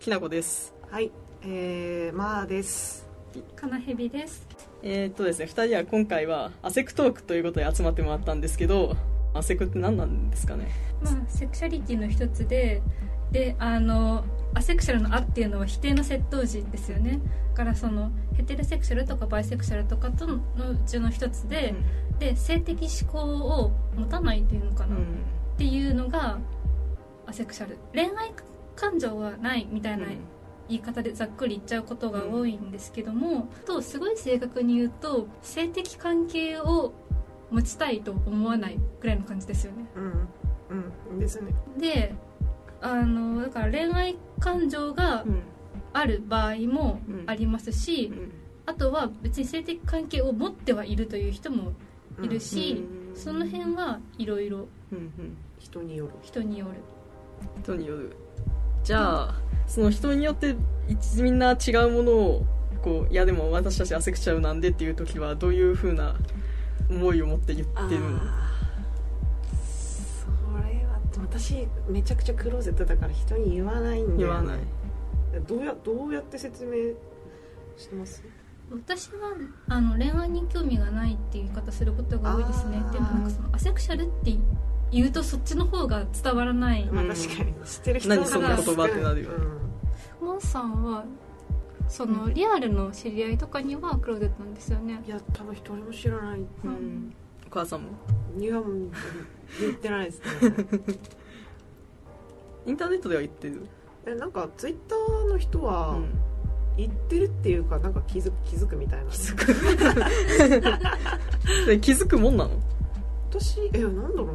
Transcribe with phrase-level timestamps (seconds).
[0.00, 0.72] きなこです。
[0.90, 3.06] はい、えー、まあです。
[3.54, 4.46] かなへびです。
[4.82, 8.96] えーっとですね2人は今回はアセクトークということで集まってもらったんですけど
[9.34, 10.70] アセクって何なんですかね？
[11.02, 12.80] まあセクシャリティの一つで
[13.30, 14.24] であの
[14.54, 17.20] アセクシャルの「あ」っていうのは否定の窃盗時ですよね。
[17.50, 20.40] だからそのヘテロセクシャルとかバイセクシャルとかとのう
[20.86, 21.74] ちの一つで、
[22.18, 23.18] で性的思考
[23.64, 25.06] を持たないっていうのかな、っうん。
[25.58, 26.38] ていうのが
[27.26, 27.76] アセクシャル。
[27.92, 28.32] 恋愛
[28.80, 30.06] 感情はないみたいな
[30.68, 36.94] 言い方でざっくり言っちゃうことが多いんですけども、とすごい正確に言うと性的関係を
[37.50, 39.84] 持ちたいと思わないぐらいの感じですよね。
[39.96, 40.28] うん、
[41.12, 41.52] うん、ですね。
[41.76, 42.14] で
[42.80, 45.42] あのだから恋愛感情がうん。
[45.92, 47.24] ある場合もうん。
[47.26, 48.32] ありますし、うん。
[48.64, 51.72] あとは別に性的関係を持ってはいるという人も
[52.22, 53.16] いるし、うん。
[53.16, 55.36] その辺はいろいろうんうん。
[55.58, 56.12] 人による。
[56.22, 56.72] 人による。
[57.62, 58.16] 人による
[58.82, 60.56] じゃあその人によって
[60.88, 62.46] 一みんな違うものを
[62.82, 66.16] こういやでも私たちアセクシャルなんでっていう時はどういうふうな
[66.88, 68.18] 思いを持って言ってるの？
[70.18, 70.26] そ
[70.66, 74.24] れは私めちゃくちゃクローゼットだから人に言わないんで。
[74.24, 74.58] 言わない。
[75.46, 76.72] どうやどうやって説明
[77.76, 78.24] してます？
[78.72, 79.36] 私は
[79.68, 84.36] あの恋愛に興味がないっていう言い方することが多いですねでもなんかそのアセクシャルって言
[85.06, 86.84] うとそっちの方が伝わらない。
[86.86, 87.54] まあうん確かに。
[87.64, 89.30] 知ってる人何そんな言葉ってなるよ
[90.20, 90.26] うん。
[90.26, 91.04] モンさんは
[91.88, 95.00] そのリアルの知り合いとかにはクローゼットなんですよね。
[95.06, 96.40] いや多分一人も知らない。
[96.64, 97.14] うん。
[97.46, 97.88] お母さんも？
[98.38, 98.90] いやもう
[99.60, 100.24] 言ってないですね。
[102.66, 103.66] インターネットでは言ってる？
[104.06, 106.10] えなんかツイッターの人はうん。
[106.76, 109.10] 言ってるっていうかなんか気づ気づくみたいな。
[109.10, 109.52] 気づく。
[111.66, 112.50] で気づくもんなの？
[113.30, 114.32] 私えなんだろうな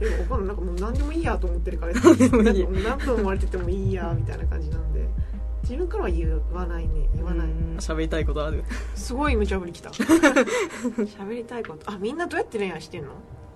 [0.00, 0.48] えわかんない。
[0.48, 2.64] なんかもう何でもいいやと思ってるから 何でもいい。
[2.82, 5.08] なんかもう何分もわれててもいいやみたいな感じなんで。
[5.62, 7.08] 自分からは言わないね。
[7.14, 7.76] 言わない、うん。
[7.78, 8.64] 喋りたいことある？
[8.96, 9.90] すごい無茶ぶりきた。
[9.90, 11.90] 喋りたいこと。
[11.90, 13.08] あみんなどうやって恋愛してんの？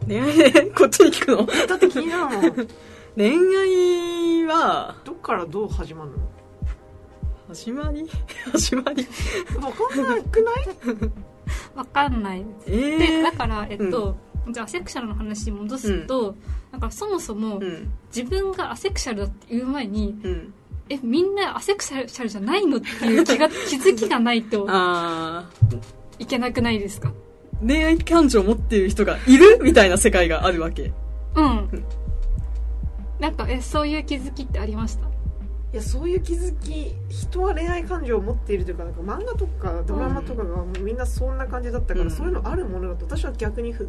[0.06, 0.52] 恋愛？
[0.52, 1.46] で こっちに聞くの？
[1.66, 2.68] だって気になるもん。
[3.16, 6.16] 恋愛はどっからどう始まるの？
[7.48, 8.08] 始まり？
[8.52, 9.06] 始まり？
[9.62, 10.54] わかんなくない？
[11.74, 12.64] わかんないです。
[12.68, 14.16] えでえだからえっと、
[14.50, 16.34] じゃあアセクシャルの話に戻すと、
[16.72, 17.90] だからそもそもうん。
[18.14, 20.54] 自分がアセクシャルだって言う前にうん。
[20.90, 24.66] えみんなアセクシャルじゃないのっていう気が 気づきがないと
[26.18, 27.12] いけなくないですか？
[27.66, 29.60] 恋愛感情を持っている人がいる？
[29.62, 30.92] みたいな世界があるわけ。
[31.36, 31.84] うん。
[33.20, 35.06] なんかえそういう気づきってありました？
[35.74, 42.10] いやそういう気づき人は恋愛感情を持っているというかなんか漫画とかドラマとかがもうみんなそんな感じだったから、うん。
[42.12, 43.88] そういうのあるものだと私は逆に普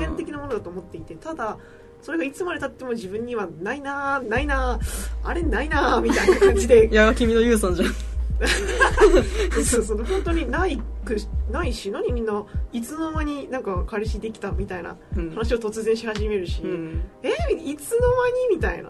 [0.00, 1.58] 遍的なものだと思っていてただ
[2.00, 6.86] それがいつまでたっても自分にはないなーないなーあれないなーみたいな感じで。
[6.90, 7.88] いや君のゆうさんじゃん。
[9.62, 11.16] そうそう本当にないく
[11.50, 15.30] ないし何みんないつの間になんか彼氏できたみたいなうん。
[15.30, 17.02] 話を突然し始めるし、うん。
[17.22, 18.88] えいつの間にみたいな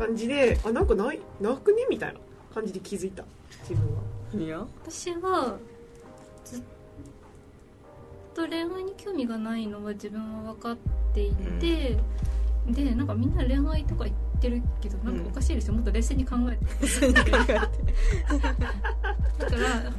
[0.00, 1.86] 感じであなんかないなくね？
[1.90, 2.20] みたいな
[2.54, 3.22] 感じで気づいた。
[3.68, 4.02] 自分は。
[4.46, 4.66] いや。
[4.82, 5.58] 私は
[6.44, 6.62] ずっ
[8.34, 10.76] と恋愛に興味がないのは自分は分かっ
[11.12, 11.98] ていて、
[12.68, 15.74] でなんかみんな恋愛とか言ってるけどなんかおかしいですよ。
[15.74, 17.12] もっと冷静に考えて。
[17.12, 17.68] だから、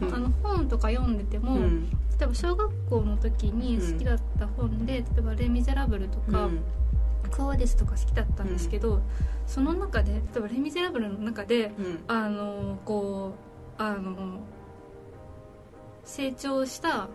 [0.02, 0.14] うん。
[0.16, 1.90] あの本とか読んでても、うん。
[1.90, 6.50] 例えば小学校の時に好きだった本で、例えば「レ・ミゼラブル」とか、
[7.32, 9.02] クオーディスとか好きだったんですけど、
[9.48, 13.34] その中で例えば「レ・ミゼラブル」の中でうんあのこ
[13.80, 14.42] うあの
[16.04, 17.10] 成長した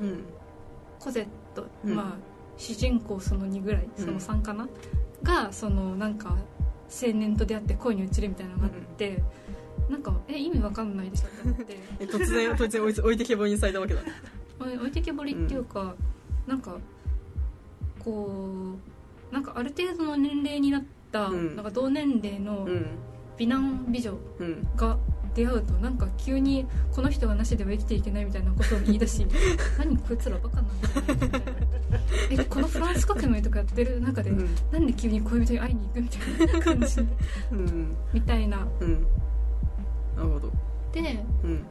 [0.99, 4.67] コゼット、うんまあ主人公その2ぐらいその3かな、
[5.23, 6.37] がそのなんか
[6.91, 9.23] 青年と出会って恋に落ちるみたいなのがあって、
[9.91, 14.01] なんかえ意味わかんないでしょって突然突然置いてけぼりにされたわけだ
[14.59, 15.95] 置いてけぼりっていうか、
[16.47, 16.77] なんか
[18.03, 18.31] こ
[18.75, 18.96] う
[19.33, 21.57] なんかある程度の年齢になった、うん。
[21.57, 22.87] なんか同年齢のうん。
[23.39, 24.69] 美男美女うん。
[24.77, 24.97] が
[25.35, 29.27] 出会うとなんか急にこの人がなしでは生きていけないみたいなことを言い出し
[29.79, 32.43] 何こいつらバカなんじゃないみたいな。
[32.43, 34.49] えこのフランス革命とかやってる中で、うん。
[34.73, 37.01] なんで急に恋人に会いに行くみたいな感じ？
[37.53, 37.97] うん。
[38.15, 38.67] みたいな。
[38.81, 39.03] うん。
[40.17, 40.51] なるほど。
[40.93, 41.63] でうん。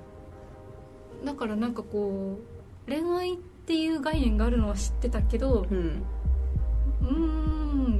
[1.25, 2.37] だからなんかこ
[2.87, 6.03] う恋愛っていう概念があるのは知ってたけどうん
[7.07, 7.15] うー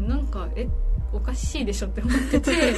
[0.05, 0.67] んなんかえ
[1.13, 2.51] おかしいでしょって思ってて。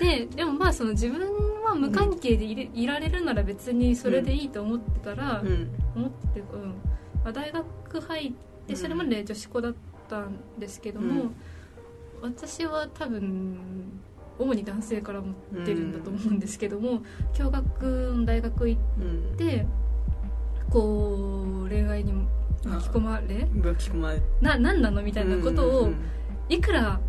[0.00, 1.20] ででもまあその自分
[1.64, 5.68] は無関係でいれいられるなら別にそれでいいと思ってたら、うん。
[5.94, 6.74] 思ってうん。
[7.24, 8.32] まあ、大学入っ
[8.66, 9.74] てそれまで女子校だっ
[10.08, 11.30] たんですけども、うん。
[12.22, 13.58] 私は多分
[14.38, 17.02] 主に男性から持ってるんだと思うんですけども
[17.36, 19.36] 共学の大学行っうん。
[19.36, 19.66] て
[20.70, 22.12] こう恋愛に
[22.64, 23.46] 巻き込まれ？
[23.46, 24.22] 巻き込まれ。
[24.40, 25.02] な何なの？
[25.02, 25.96] みたいなことをうんうん
[26.48, 27.00] いくら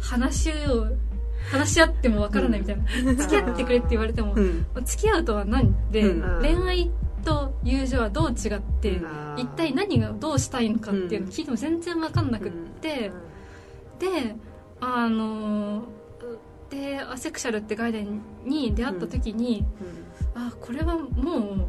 [0.00, 0.86] 話を
[1.50, 4.66] 話し合ってもわからないみたいな、付き合ってくれって言われても、うん。
[4.84, 6.40] 付き合うとは何で、うん。
[6.40, 6.90] 恋愛
[7.24, 9.38] と友情はどう違って、うん。
[9.38, 12.50] 一体何がどうしたいのかっていうのを聞いても全然わかんなくっ
[12.80, 13.10] て、
[13.98, 14.36] で
[14.80, 15.84] あの
[16.70, 19.64] でアセクシャルって概念に出会った時に、
[20.34, 21.66] あこれはもう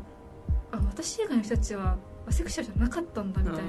[0.71, 1.97] あ私以外の人たちはア
[2.31, 3.63] セクシャルじゃなかったんだみたいな。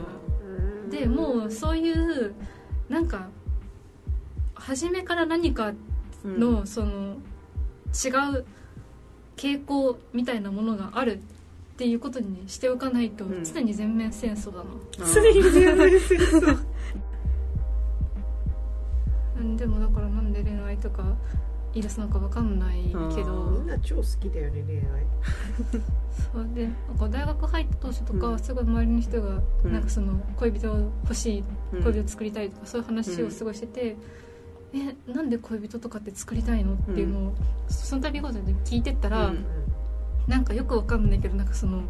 [0.90, 2.34] でもうそういう
[2.88, 3.28] なんか
[4.55, 5.72] 初めから何か
[6.25, 6.40] うん。
[6.40, 7.16] のその
[7.93, 8.08] 違
[8.38, 8.44] う
[9.37, 13.44] 傾向みたいなものがあるっていうことにしておかないとうん。
[13.44, 16.58] 常に全面戦争だな、常に全然戦争。
[19.38, 21.12] うんでもだからなんで恋愛とか言
[21.78, 23.32] い出すのか分かんないけうみど
[23.62, 24.82] んな超好きだよね恋愛。
[26.32, 29.72] そうでなんか大学入った当初とかうんすごい周りの人がうん。
[29.72, 30.66] なんかその恋人
[31.02, 31.82] 欲しいうん。
[31.82, 33.96] 恋人作りたいとかそういう話をすごいしてて、
[34.75, 37.34] えなんで恋人とかって作りたいのっていうのを、
[37.69, 39.44] その度ごとに聞いてったら、うん。
[40.26, 41.82] なんかよくわかんないけどなんかその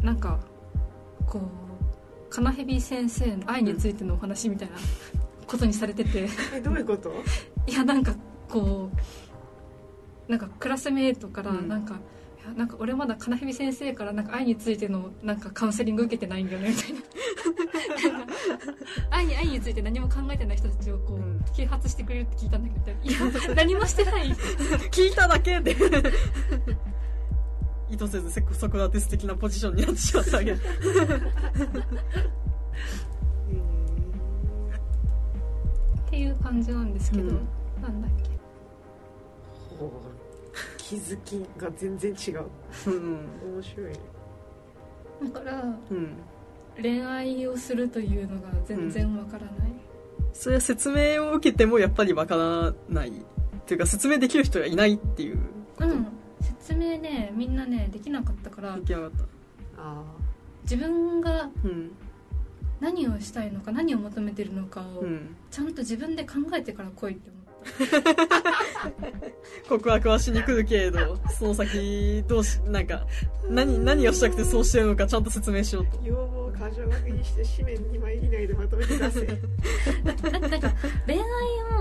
[0.00, 0.38] なんか
[1.26, 4.76] こうカナヘビ先生の愛についてのお話みたいな
[5.46, 6.28] ことにされてて。
[6.56, 7.12] えどういうこと？
[7.68, 8.14] いやなんか
[8.48, 11.68] こうなんかクラスメートからうん。
[11.68, 11.98] なんか、い
[12.48, 16.92] やなんか俺まだカナヘビ先生からなんか愛についてのなんかカウンセリング受けてないんだよねみたい
[18.12, 18.26] な。
[19.10, 21.44] 愛に愛について何も考えてない人たちをこう、うん。
[21.54, 24.30] 啓発してくれるって聞いたんだけどいや何もしてない。
[24.90, 25.76] 聞いただけで。
[27.88, 30.52] 意図せずソクラテス的なポジションになってしまったわけ。
[30.52, 30.58] っ
[36.10, 37.48] ていう感じなんですけど、うん。
[37.80, 38.35] なんだっけ
[40.78, 42.44] 気づきが全然違う。
[42.86, 43.54] うん。
[43.54, 43.86] 面白い。
[43.86, 43.98] ね
[45.24, 46.16] だからうん。
[46.80, 49.52] 恋愛をするというのが全然わからない、
[50.34, 53.12] それは説明を受けてもやっぱりわからないっ
[53.64, 55.38] ていうか説明できる人がいないっていう
[55.80, 56.06] うん。
[56.40, 58.76] 説明ねみんなねできなかったから。
[58.76, 59.24] できなかった。
[59.78, 60.04] あ
[60.64, 61.90] 自分がうん。
[62.78, 65.34] 何をしたいのか何を求めてるのかをうん。
[65.50, 67.35] ちゃんと自分で考えてから来いって思った
[69.68, 73.06] 告白はしに来るけれどその先どうしなんか
[73.48, 75.98] 何何をしたくてそうしてるのかちゃんと説明しようと。
[75.98, 79.26] あ要望を過剰書きにして紙面2枚以内でまとめて出せ。
[79.26, 80.72] だってなんか
[81.06, 81.22] 恋愛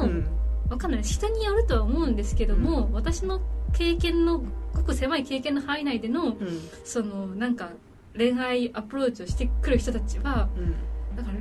[0.01, 0.27] を、うん。
[0.69, 1.03] わかんない。
[1.03, 3.41] 人によるとは思うんですけども、私の
[3.73, 4.43] 経験の
[4.73, 6.35] ごく狭い経験の範囲内でのうん。
[6.83, 7.69] そのなんか
[8.17, 10.75] 恋愛アプローチをしてくる人たちはうん。
[11.15, 11.37] だから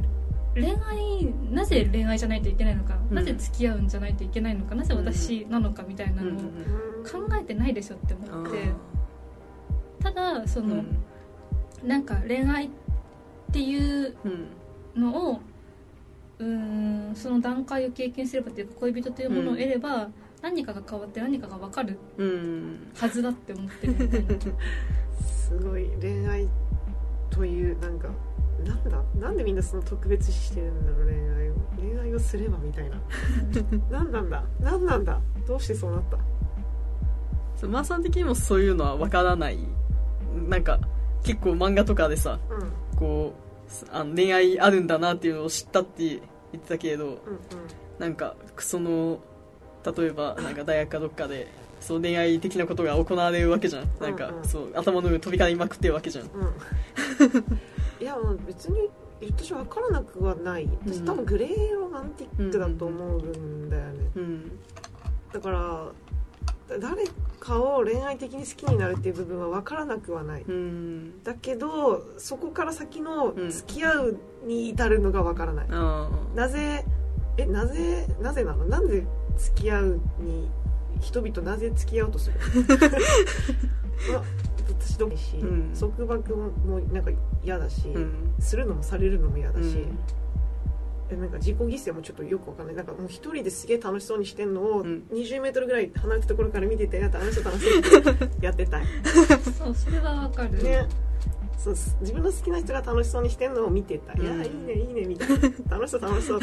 [0.54, 3.16] 恋愛なぜ恋愛じゃないといけないのか、うん。
[3.16, 6.48] なぜ付き合うんじゃないといけないのかなぜ私なのかみたいなのをうん
[7.04, 8.58] 考えてないでしょって思あって、
[10.00, 10.78] ただその、ー
[11.82, 11.88] うん。
[11.88, 12.70] なんか恋愛っ
[13.52, 15.40] ていううんのを
[16.38, 20.08] うーんその段階を経験すればというか恋人というものを得れば、
[20.40, 22.90] 何かが変わって何かが分かるうん。
[22.94, 24.34] はずだって思ってるみたいな。
[25.26, 25.90] すごい。
[26.00, 26.48] 恋愛
[27.30, 28.08] というなんか
[28.64, 31.54] なんだなんでみんなその特別視してるんだろう恋愛を
[32.00, 32.96] 恋愛をすればみたいな。
[33.90, 36.18] 何なんだ何なんだどうしてそうなった？
[37.56, 39.58] そうマーさん的にもそういうのはわからない。
[40.48, 40.78] なんか
[41.22, 42.98] 結構漫画とかでさうん。
[42.98, 46.20] こうあの恋愛あるんだなっていうのを知ったって言っ
[46.62, 47.18] てたけれどうんうん。
[47.98, 49.18] なんかその
[49.96, 51.48] 例えばなんか大学かどっかで
[51.80, 53.90] そう恋愛的なことが行われるわけじゃん。
[54.00, 54.44] なんかうんうん。
[54.44, 56.24] そう頭の上飛び交いまくってるわけじゃん。
[56.24, 56.30] うん
[58.04, 58.90] いや別に
[59.22, 60.68] 私は分からなくはない。
[60.84, 61.04] 私うん。
[61.06, 64.52] 多分グレーロマンティックだと思うんだよね、うん。
[65.32, 65.86] だから
[66.78, 67.04] 誰
[67.40, 70.42] かを恋愛的に好きになるっていう部分は分からなくはない。
[70.42, 71.22] うん。
[71.22, 73.50] だけどそこから先のうん。
[73.50, 76.84] 付き合うに至るのが分からない、あなぜ
[77.38, 78.66] えなぜなぜなの？
[78.66, 79.06] なんで
[79.38, 80.50] 付き合うに
[81.00, 82.36] 人々なぜ付き合おうとする？
[84.12, 84.22] まあ
[84.78, 85.72] 私どうし、うん。
[85.78, 87.10] 束縛もなんか
[87.42, 88.34] 嫌だし、あうん。
[88.38, 89.98] するのもされるのも嫌だし、うん。
[91.10, 92.76] えなんか自己犠牲もちょっとよくわかんない。
[92.76, 95.04] なんかもう一人ですげえ楽しそうにしてんのをうん。
[95.12, 98.84] 20メートルぐらい離れたところから見ててやったあの人楽しそうって やってたい。
[99.58, 100.88] そうそれはわかる、ね。
[101.56, 104.24] そう自分の好きな人が楽しそうにしてんのを見てたい。
[104.24, 104.42] やうん。
[104.44, 105.36] いいねいいねみたいな。
[105.76, 106.40] 楽しそう楽しそう。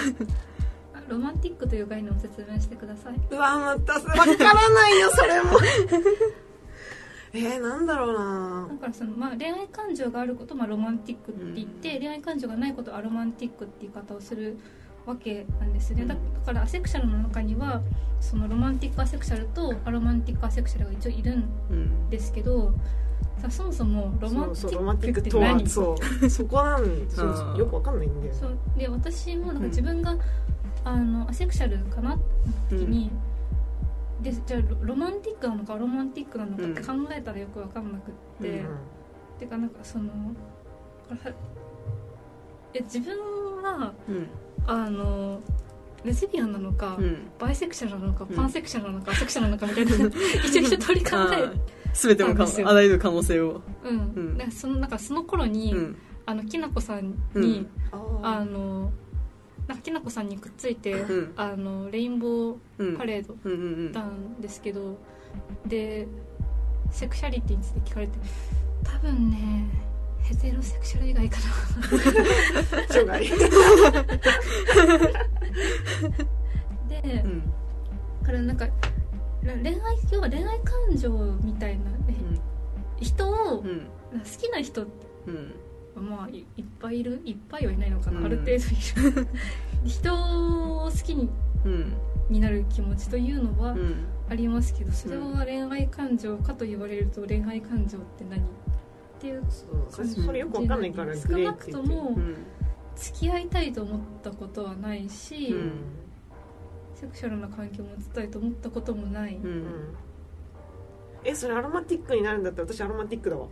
[0.94, 3.20] あロマンティックという概念を説明してください。
[3.30, 4.26] うわまたわから
[4.70, 5.50] ないよそれも
[7.34, 8.68] えー、なんだろうな。
[8.70, 14.58] だからその、まあ、恋愛感情があることを、まあ、ロマンティックって言って、恋愛感情がないことをアロマンティックって言い方をする
[15.06, 16.06] わけなんですね。
[16.06, 17.82] だだからアセクシャルの中には
[18.20, 22.74] そのロマンティックアセクシャルとアロマンティックアセクシャルが一応いるんうんですけど
[23.42, 24.52] さそもそもロマン
[25.00, 25.68] ティィックって何？
[25.68, 26.30] そう。
[26.30, 28.58] そこなん そうあーよくわかんないんだよそう。
[28.78, 30.16] で私もなんか自分が、
[30.84, 32.20] あのアセクシャルかなっ
[32.70, 33.12] て時に、
[34.22, 38.78] でじゃあロロマンティックなのかアロマンティックなのかって考えたらよくわかんなくって、うん。
[39.40, 40.12] てかなんかその
[42.74, 44.28] え自分はうん。
[44.68, 45.42] あの
[46.04, 47.30] レズビアンなのか、うん。
[47.38, 48.36] バイセクシャルなのかうん。
[48.36, 49.94] パンセクシャルなのか、アセクシャルなのかみたいな。
[50.46, 51.52] 一応一通り考え
[51.94, 52.30] すべての
[52.70, 53.62] あらゆる可能性を。
[53.84, 54.38] うん、うん。
[54.38, 55.98] なんかそのなんかその頃に、うん。
[56.26, 57.42] あのきなこさんうん。
[57.42, 58.92] に、ああの
[59.72, 61.34] なんかきなこさんにくっついて、うん。
[61.38, 62.88] あのレインボうん。
[62.94, 63.52] ーパレードうん
[63.86, 64.98] うんたんですけど、
[65.66, 66.08] で
[66.92, 68.20] セクシャリティについて聞かれて
[68.84, 69.66] 多分ね
[70.24, 71.46] ヘテロセクシャル以外かな。
[72.94, 73.24] 除外
[76.90, 77.42] で、うん。
[78.22, 78.72] だからなんから
[79.54, 79.76] 恋愛
[80.12, 81.10] 要は恋愛感情
[81.44, 82.14] みたいな、え
[83.00, 83.88] 人を、好うん。
[84.22, 84.82] きな人
[85.28, 85.56] うん
[86.00, 88.26] まあいいっぱいいるいっぱいはいないのかな、うん。
[88.26, 88.58] ある程度い
[89.14, 89.28] る。
[89.86, 91.30] 人を好きに
[91.66, 91.94] うん
[92.30, 94.06] になる気持ちというのはうん。
[94.30, 98.40] ありますけどそれは恋愛感情かと言われると恋愛感情って何？
[98.40, 98.44] っ
[99.20, 99.66] ていうそ
[100.02, 102.36] うそそれよくわかんないから少なくともうん。
[102.96, 105.72] 付き合いたいと思ったことはないし、うん。
[106.94, 109.66] セクシャルな関係を持ちたいと思ったこともない、ううんん。
[111.24, 113.48] えそれアロマティックになるんだったら私アロマティックだわ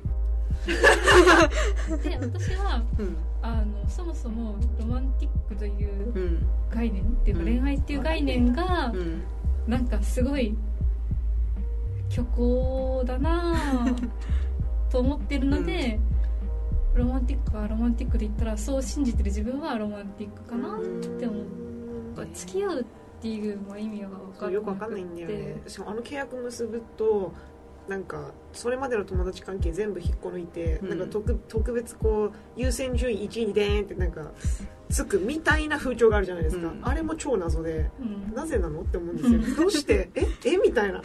[0.68, 3.18] で私はうん。
[3.42, 9.24] あのそもそもロマンティックといううん概念っていうかうん恋愛っていう概念がうん。
[9.68, 10.58] なんかすごい
[12.10, 14.10] 虚構だなぁ
[14.90, 16.00] と思ってるので、
[16.96, 20.82] ロマンティックはロマンティックで言ったらそう信じてる自分はロマンティックかなっ
[21.20, 21.44] て思う。
[22.34, 22.84] 付き合うっ
[23.22, 25.62] ていうまあ意味が分かそうるよくわかんないんだよね。
[25.68, 27.32] しかもあの契約結ぶと
[27.90, 30.90] なんかそれまでの友達関係全部引っこ抜いて、うん。
[30.90, 34.32] なんか特特別こう優先順位1位にでーんってなんか
[34.90, 36.80] つくみたいな風潮があるじゃないですか、うん。
[36.84, 38.34] あれも超謎でうん。
[38.36, 39.56] なぜなのって思うんですよ。
[39.58, 40.10] どうして？
[40.14, 40.26] え？
[40.46, 40.58] え？
[40.58, 41.02] みたいな。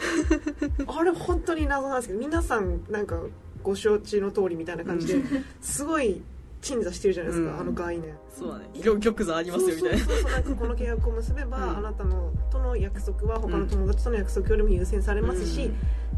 [0.87, 3.19] あれ本当に謎なんですけど皆さんなんか
[3.63, 6.21] ご承知の通りみたいな感じでうん すごい
[6.61, 7.59] 鎮座してるじゃないですか、うん。
[7.59, 8.13] あの概念。
[8.29, 8.65] そうだね。
[8.83, 9.97] 玉玉座ありますよみたいな。
[9.99, 10.31] そうそうそう。
[10.31, 11.77] なんかこの契約を結べば、うん。
[11.77, 15.71] あなたのとの約束は他の友達との約束よりも優先されますし、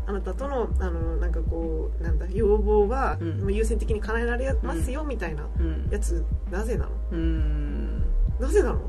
[0.08, 3.18] あなたとのあのなんかこうなんだ要望は、
[3.50, 5.90] 優先的に叶えられますよ、みたいなうん。
[5.92, 6.92] やつなぜなの？
[7.12, 8.04] うん。
[8.40, 8.80] なぜなの？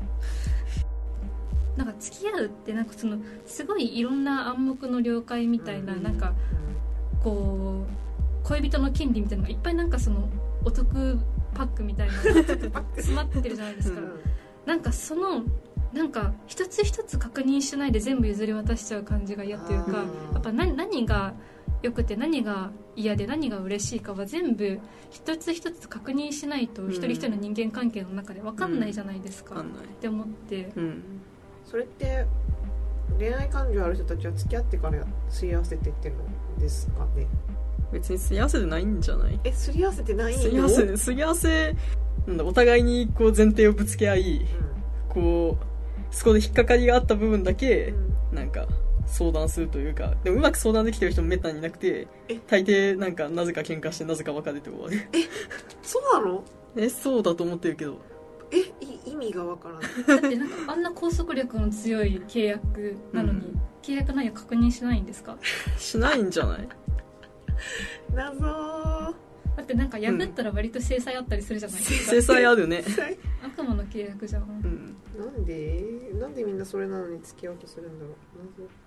[1.75, 6.03] なんか付き合うってなんかそのすごいいろんな暗黙の了解みたいな、うん。
[6.03, 6.33] なんか
[7.21, 10.29] こう恋人の権利みたいなのがいっぱいなんかその
[10.63, 11.19] お得
[11.53, 12.21] パックみたいなの
[12.71, 14.11] が詰まってるじゃないですか、うん。
[14.65, 15.43] なんかその
[15.93, 19.91] なんか一つ一つ確認しないで全部譲り渡しちゃう感じが嫌というか
[20.33, 21.33] やっぱ何何が
[21.81, 24.79] 良くて何が嫌で何が嬉しいかは全部
[25.09, 26.91] 一つ一つ確認しないとうん。
[26.91, 29.85] 一人一人の人間関係の中で分かんないじゃないですか、っわかんない。
[29.99, 30.71] て思って。
[30.75, 31.01] うん。
[31.65, 32.25] それって
[33.17, 36.23] 恋愛感情ある人たちは付き合ってからすり合わせてってるの
[36.59, 37.25] ですかね？
[37.91, 39.39] 別にすり合わせてないんじゃない？
[39.43, 41.75] えすり合わせてないのすり合わせすり合わせ
[42.27, 44.45] なんだお互いにこう前提をぶつけ合い
[45.07, 45.65] こう
[46.11, 47.93] そこで引っかかりがあった部分だけ
[48.31, 48.35] うん。
[48.35, 48.67] なんか
[49.07, 52.39] 相談するというかでもうまく相談できてる人もめったにいなくてえ？
[52.47, 54.99] 大抵なんかなぜか喧嘩してなぜか別れて終わる。
[55.81, 56.43] そうなの？
[56.77, 57.97] えそうだと思ってるけど。
[58.51, 58.57] え？
[58.57, 60.21] い意味がわからない。
[60.21, 63.61] だってなんかあんな拘束力の強い契約なのに、うん。
[63.81, 65.37] 契約内容確認しないんですか？
[65.77, 66.69] しないんじゃない？
[68.13, 68.39] 謎。
[68.41, 68.51] だ
[69.69, 72.83] ってなんか破ったら割と制裁あったりするじゃないですか、制裁あるね。
[73.45, 74.41] 悪魔の契約じゃん。
[74.41, 74.95] うん。
[75.19, 75.83] なんで？
[76.19, 78.05] なんでみんなそれなのに付き合おうとするんだ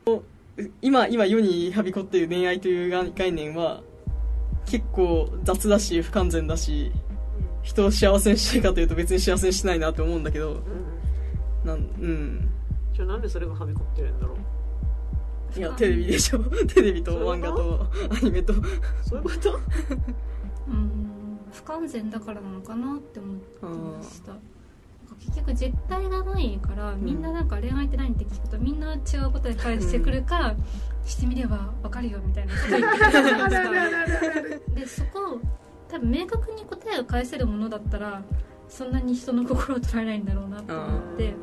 [0.07, 0.23] ろう。
[0.83, 3.83] 今今世にはびこっている恋愛という概念は
[4.67, 6.93] 結構雑だし不完全だし
[7.63, 10.63] 人を幸せにしたいかというと別に幸せにしないなって思うんだけど
[11.65, 11.67] うん。
[11.67, 12.49] なんうん。
[12.93, 14.35] じゃあなんでそれがはびこってるんだろ
[15.57, 15.59] う。
[15.59, 16.39] いやテレビでしょ。
[16.75, 17.87] テレビと漫画と？
[18.11, 18.55] アニメと。
[19.03, 19.61] そういうこと？
[20.69, 21.39] うん。
[21.53, 24.33] 不完全だからなのかなって思ってました。
[25.21, 30.55] 結局実体がないからみんななんか恋愛って何って聞くとみんな違うことで返してくるか、
[31.05, 34.17] してみればわかるよみたいなこと言ってくるじゃないで
[34.57, 34.75] すか。
[34.75, 35.41] でそこ
[35.89, 38.23] 多分明確に答えを返せるものだったら
[38.69, 41.35] そんなに人の心を捉えないんだろうなって思って。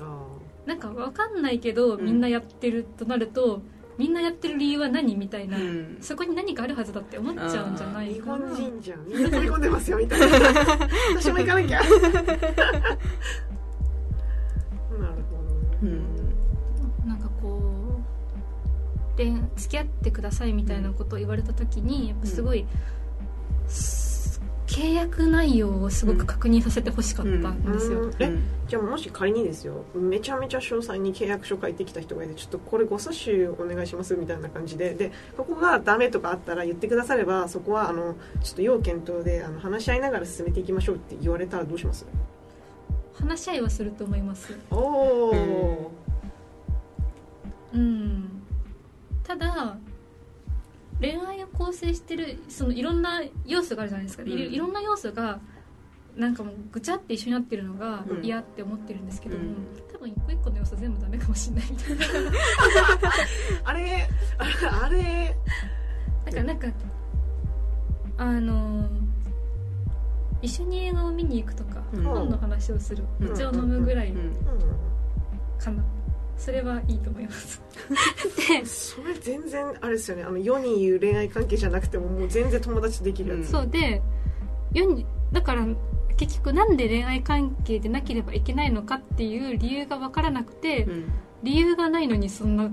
[0.00, 0.26] あ
[0.66, 3.62] なんかわかんないけどみんなやってるとなると、
[3.96, 9.06] みんなやってる理由は何みたいな、うん、そこに何かあるはずだって思っちゃうんじゃないかな日本人じゃん。
[9.06, 10.26] みんな飛び込んでますよみたいな。
[11.16, 12.38] 私も行かなきゃなるほど、ね、
[15.82, 16.02] うん、
[17.06, 18.00] なんかこ
[19.16, 19.22] う
[19.56, 22.68] 付き合ってくださいみたいなことを言われた時にやっぱすごい、うん。
[24.66, 28.32] 契約内容をすごく確認させてほしかったんですよ、うんえ？
[28.66, 29.84] じゃあもし仮にですよ。
[29.94, 34.94] めちゃめちゃ詳細に契約書書いてきた人がいてちょっとこれご冊子お願いしますみたいな感じで。
[34.94, 42.06] でここがダメとかあったら言ってくださればそこはあのちょっと要検討であの話し合いながら進めていきましょうって言われたらどうします？
[43.12, 44.58] 話し合いはすると思います。
[44.70, 45.92] おお
[47.74, 48.42] うん。
[49.22, 49.76] ただ
[51.00, 54.40] 恋愛を構成してるそのいろんな要素があるじゃないですか、いろうん。
[54.40, 55.40] いろんな要素が
[56.16, 58.24] なんかもうぐちゃって一緒になってるのがうん。
[58.24, 59.56] 嫌って思ってるんですけども、うん。
[59.92, 61.70] 多分一個一個の要素全部ダメかもしれない。
[61.70, 62.32] みたいな
[63.64, 64.08] あれ
[64.82, 65.36] あれ
[66.24, 66.68] だからなんか
[68.16, 68.88] あの
[70.40, 72.04] 一緒に映画を見に行くとか、うん。
[72.04, 73.32] 本の話をするうん。
[73.32, 74.32] お茶を飲むぐらいうん。
[75.58, 75.82] かな、
[76.36, 77.62] それはいいと思います。
[78.48, 80.24] でそれ全然あれですよね。
[80.24, 84.02] あの世に言う恋愛関係じゃなくてももう全然友達できるやつ、そうで
[84.72, 85.66] 世にだから
[86.16, 91.12] 結局なんで恋愛関係でなければいけないのかっていう理由が分からなくて、うん。
[91.42, 92.70] 理由がないのにそんな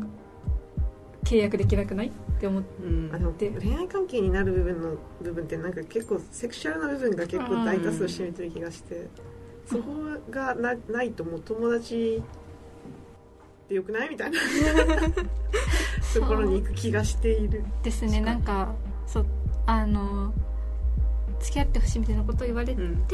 [1.26, 2.84] 契約できなくないって思って。
[2.84, 3.10] うん。
[3.14, 9.10] あので恋愛関係になる部分の部分ってなんか結構セクシャルな部分が結構大多数占めてる気がして、
[9.66, 9.84] そこ
[10.30, 12.24] がなないともう友達
[13.72, 14.10] でよくない？
[14.10, 14.40] みたいな。
[16.14, 17.64] ところに行く気がしている。
[17.84, 18.20] ですね。
[18.20, 18.76] なんか
[19.08, 19.26] そう
[19.66, 20.34] あの
[21.40, 23.06] 付き合ってほしいみたいなことを言われて、うん。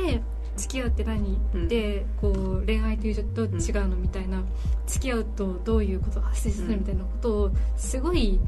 [0.55, 1.67] 付き合うって何、うん。
[1.67, 4.43] でこう恋愛というと違うのみたいな、
[4.87, 8.39] 付き合うとどういうことが発生するみたいなことをすごい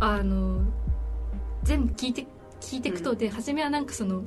[0.00, 0.60] あの
[1.62, 2.26] 全部聞いて
[2.60, 4.24] 聞いていくと、で初めはなんかそのうん。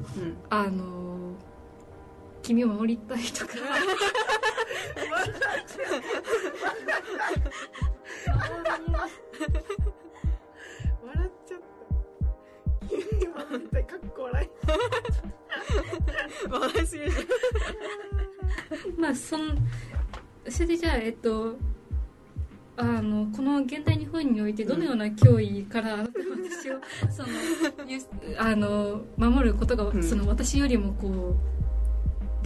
[0.49, 1.16] あの
[2.47, 3.55] 君を守りたいとか
[11.03, 11.65] 笑っちゃった。
[13.21, 13.79] 今みた。
[13.79, 14.49] いかっこ笑い。
[16.49, 17.11] 笑いすぎる。
[18.97, 19.57] まあそん
[20.47, 21.57] それでじゃあえっと
[22.77, 26.79] あのこの現代日本においてどのような脅威から私を
[27.11, 27.29] その
[27.85, 27.99] ゆ
[28.37, 30.01] あの守ることが、うん。
[30.01, 31.56] その私よりもこう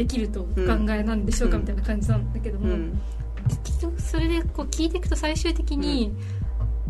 [0.02, 0.52] できるとお考
[0.90, 3.00] えなんでしょうか、うんみたいな感じなんだけども、うん。
[3.64, 6.12] 結局それでこう聞いていくと最終的に、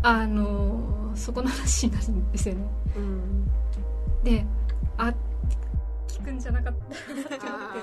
[0.02, 2.64] あのそこの話になるんですよね。
[2.96, 3.50] うん。
[4.24, 4.46] で
[4.96, 5.12] あ
[6.08, 7.34] 聞くんじゃなかったって思って。
[7.42, 7.82] あ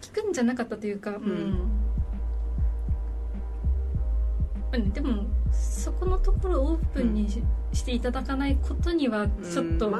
[0.00, 1.70] 聞くんじゃなかったというか、うん。
[4.92, 7.42] でもそこのところをオープンにし,、
[7.72, 9.92] していただかないことにはちょっと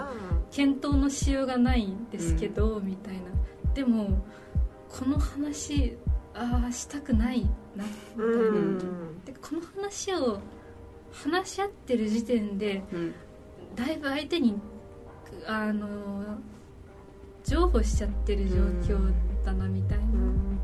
[0.51, 3.21] 検討のしようがないんですけど、みたいな
[3.75, 4.23] でも
[4.89, 5.97] この話
[6.35, 7.43] ああしたくない
[7.77, 9.25] なみあたいな、うん。
[9.25, 10.41] でこの話を
[11.13, 13.15] 話し合ってる時点でうん。
[13.77, 14.59] だいぶ相手に
[15.47, 15.89] あの
[17.45, 18.57] 譲歩しちゃってる状
[18.97, 19.13] 況
[19.45, 20.59] だなみたいな、うん。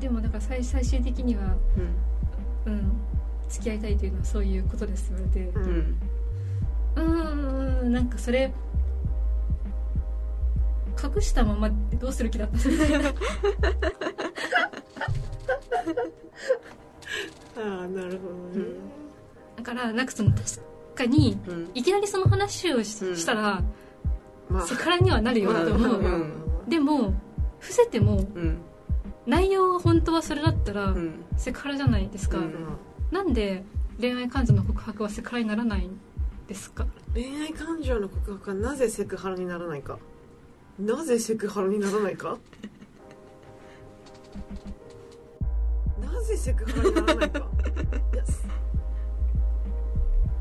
[0.00, 1.54] でもだから最最終的には
[2.66, 2.72] うん。
[2.72, 2.92] うん
[3.48, 5.40] 付き合いたいというのはそういうことです言われて。
[5.40, 5.98] ううんん。
[6.96, 8.50] うーんなんかそれ
[11.02, 12.58] 隠したままどうする気だった？
[17.60, 18.66] ああなるほどね。
[19.56, 20.42] だからなんかその確
[20.94, 21.70] かにうん。
[21.74, 23.16] いきなりその話をし,、うん。
[23.24, 23.62] たら
[24.48, 24.66] まあ。
[24.66, 26.26] セクハラにはなるよと思う、
[26.68, 27.14] でも
[27.58, 28.58] 伏せてもうん。
[29.26, 31.24] 内容が本当はそれだったら、うん。
[31.36, 32.54] セクハラじゃないですか、うん。
[33.10, 33.64] なんで
[34.00, 36.00] 恋愛感情の告白はセクハラにならないん
[36.48, 36.86] ですか？
[37.14, 39.98] 恋愛感情の告白はなぜセクハラにならないか
[40.78, 42.38] なぜセクハラにならないか？
[46.00, 47.38] なぜセクハラにならないか？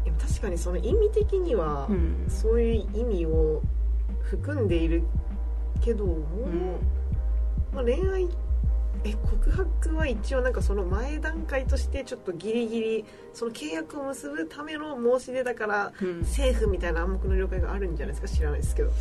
[0.06, 2.26] いや確かにその意味的には、うん。
[2.28, 3.62] そういう意味を
[4.24, 5.04] 含んでいる
[5.82, 6.80] けども、うん。
[7.74, 8.28] まあ、恋愛
[9.04, 16.24] え告白は一応なんかその前段階としてちょっとギリギリその契約を結ぶための申し出だからうん。
[16.26, 18.38] セーフみたいな暗黙の了解があるんじゃないですか？
[18.38, 18.92] 知らないですけど。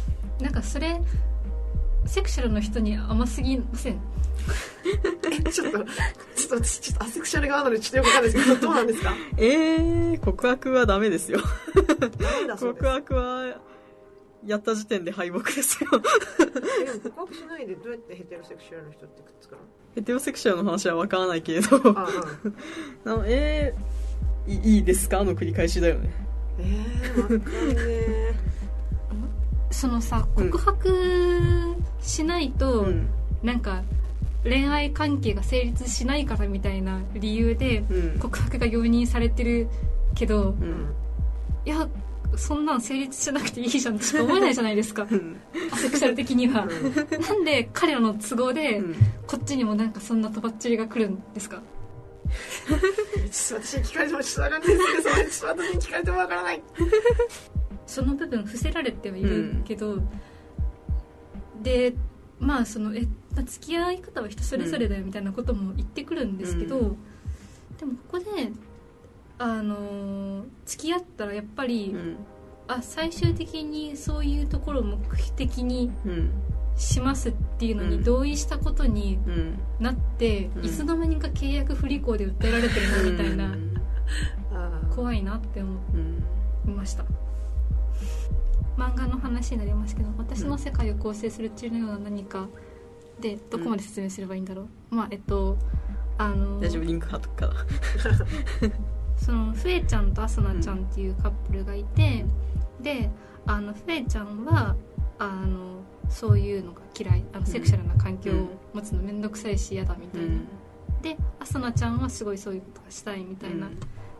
[0.40, 1.00] なんかそれ
[2.06, 4.00] セクシャルの人に甘すぎません？
[5.46, 5.84] えちょっとちょっ
[6.48, 11.40] と私ちょっとアセクシャル側なのでちょっとよくわかんないですけどどうなんですかえー、告白はダメですよ
[12.58, 13.60] 告白は
[14.46, 15.90] やった時点で敗北ですよ
[16.80, 19.58] えでも告白しないでどうやってヘテロセクシュアルの人ってくっつくの
[19.94, 22.07] ヘテロセクシュアルの話は分からないけれどあ
[23.05, 23.24] うん。
[23.26, 25.24] えー、いいいですか？
[25.24, 26.11] の繰り返しだよね。
[26.59, 27.44] えー、わかんね
[27.79, 28.35] え。
[29.70, 30.50] そのさうん。
[30.50, 33.09] 告白しないと、うん。
[33.42, 33.83] なんか
[34.44, 38.18] 恋愛関係が成立しないからみたいな理由でうん。
[38.18, 39.68] 告白が容認されてる
[40.14, 40.87] けどうん。
[41.64, 41.88] いや
[42.36, 45.06] そんなん成立しなくていいじゃんとしか思えないじゃないですか。
[45.10, 45.36] うん。
[45.72, 46.66] アセクシャル的には。
[46.66, 48.94] なんで彼らの都合でうん。
[49.26, 51.62] こっちにもなんかそんなとばっちりが来るんですか？
[53.28, 54.76] 私に聞かれてもちょっとわかんないで
[55.30, 55.40] す。
[55.40, 56.62] けど私に聞かれてもわからない。
[57.86, 59.98] その部分伏せられてはいるけど、
[61.62, 61.94] で
[62.38, 63.02] まあそのえ
[63.34, 66.96] まあ付き合い方は人それぞれだよみたいなことも言ってくるんですけど、うん。
[67.78, 68.52] でもここで
[69.42, 72.16] あのー付き合ったらやっぱり、うん。
[72.68, 74.98] あ最終的にそういうところを目
[75.37, 76.31] 的にうん。
[76.76, 77.90] しますっていうのうん。
[77.90, 79.59] に同意したことにうん。
[79.81, 80.64] なって、うん。
[80.64, 83.57] いつの間にか契約不履行で訴えられてるなみたいな、
[84.94, 87.05] 怖いなって思うんいました。
[88.76, 92.48] 漫画の話になりますけど私の世界を構成する地のような何か
[93.20, 95.59] でどこまで説明すればいいんだろう、まあえっと
[96.16, 96.85] あの大丈夫？
[96.85, 97.53] リンク貼っとくから
[99.20, 102.24] そのフエちゃんとアスナちゃんっていうカップルがいて、
[102.80, 103.11] で
[103.46, 104.74] あのフエちゃんは
[105.18, 107.24] あのそういうのが嫌い。
[107.33, 110.28] あのセクシャルな環境を持つの面倒くさいし嫌だみたいな、
[111.02, 113.68] でアスナちゃんはすごいそういうことがしたいみたいな、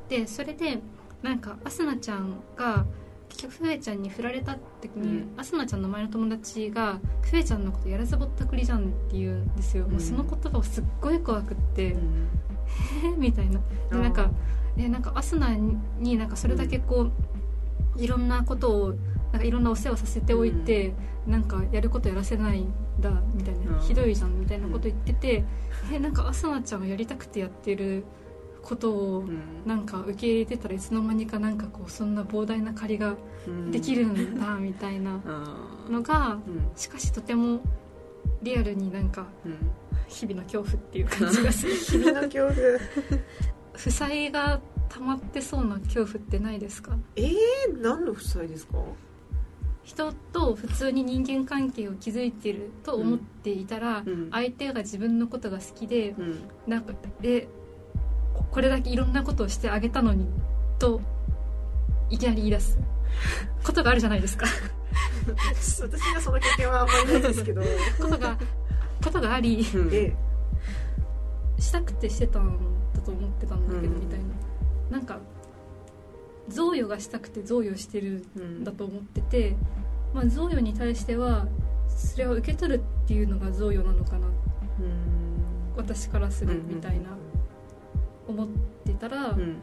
[0.09, 0.79] でそれで
[1.23, 2.85] なんかアスナちゃんが
[3.31, 5.41] 結局フエちゃんに振られた時に、うん。
[5.41, 12.29] アスナちゃんの前の友達がフエちゃんのことやらずぼったくりじゃんって言うんですよ、もうその言葉をすっごい怖くって、うん。
[13.05, 13.61] え みたいな。
[13.91, 14.31] でなんか
[14.77, 15.55] えなんかアスナ
[15.99, 17.11] になんかそれだけこ
[17.97, 18.95] う、いろんなことを
[19.33, 20.93] なんかいろんなお世話させておいて、
[21.27, 23.81] なんかやることやらせないんだみたいな、うん。
[23.81, 25.45] ひどいじゃんみたいなこと言ってて、
[25.93, 28.05] えなんかアスナちゃんはやりたくてやってる
[28.63, 29.43] ことをうん。
[29.67, 33.15] なんか受け入れてたらいつの間にかなんかこうそんな膨大な借りが
[33.71, 35.21] できるんだみたいな
[35.89, 36.71] のがうん。
[36.77, 37.61] しかしとても
[38.43, 39.57] リアルになんかうん。
[40.09, 41.75] 日々の恐怖っていう感じがする。
[41.79, 42.57] 日々の恐怖
[43.83, 46.97] 負債が溜まってそうな恐怖ってないですか？
[47.16, 47.33] えー、
[47.81, 48.75] 何の負債ですか？
[49.85, 54.29] 人と普通に人間関係を築いてると思っていたら、うん。
[54.31, 56.38] 相手が自分のことが好きでうん。
[56.66, 57.49] なんかで
[58.35, 60.27] ここれだけいろんなことをしてあげたのに
[60.79, 61.01] と
[62.11, 62.79] いきなり言い出す。
[63.64, 64.47] ことがあるじゃないですか。
[65.57, 65.81] 私
[66.14, 67.62] がその経験はあんまりないですけど。
[68.01, 68.37] ことが
[69.03, 69.90] ことがありうん。
[69.93, 70.12] え
[71.59, 72.59] したくてしてたん
[72.94, 74.00] だと思ってたんだけど、うん。
[74.00, 74.24] みたいな。
[74.90, 75.20] なんか
[76.48, 79.57] 贈与がしたくて贈与してるうんんだと思ってて、
[80.12, 81.46] まあ、贈与に対しては
[81.88, 84.26] それを受け取るっていうのが贈与なのかな。
[84.26, 84.33] うん。
[85.76, 87.11] 私からするうんみたいな
[88.26, 88.48] 思っ
[88.85, 89.57] てたら、うん。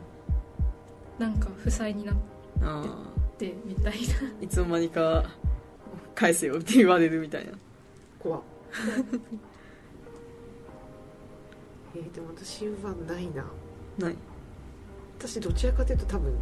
[1.19, 2.15] なんか負債になっ
[2.61, 2.83] あ
[3.37, 3.89] てみたいな。
[3.89, 5.23] ーいつの間にか
[6.15, 7.51] 返せよって言われるみたいな。
[8.19, 8.39] 怖。
[8.39, 8.41] っ
[11.97, 13.45] えー、でも私はないな。
[13.97, 14.15] ない。
[15.17, 16.33] 私どちらかというと多分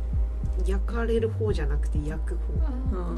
[0.65, 2.67] 焼かれる方じゃなくて焼く方。
[2.93, 3.15] あ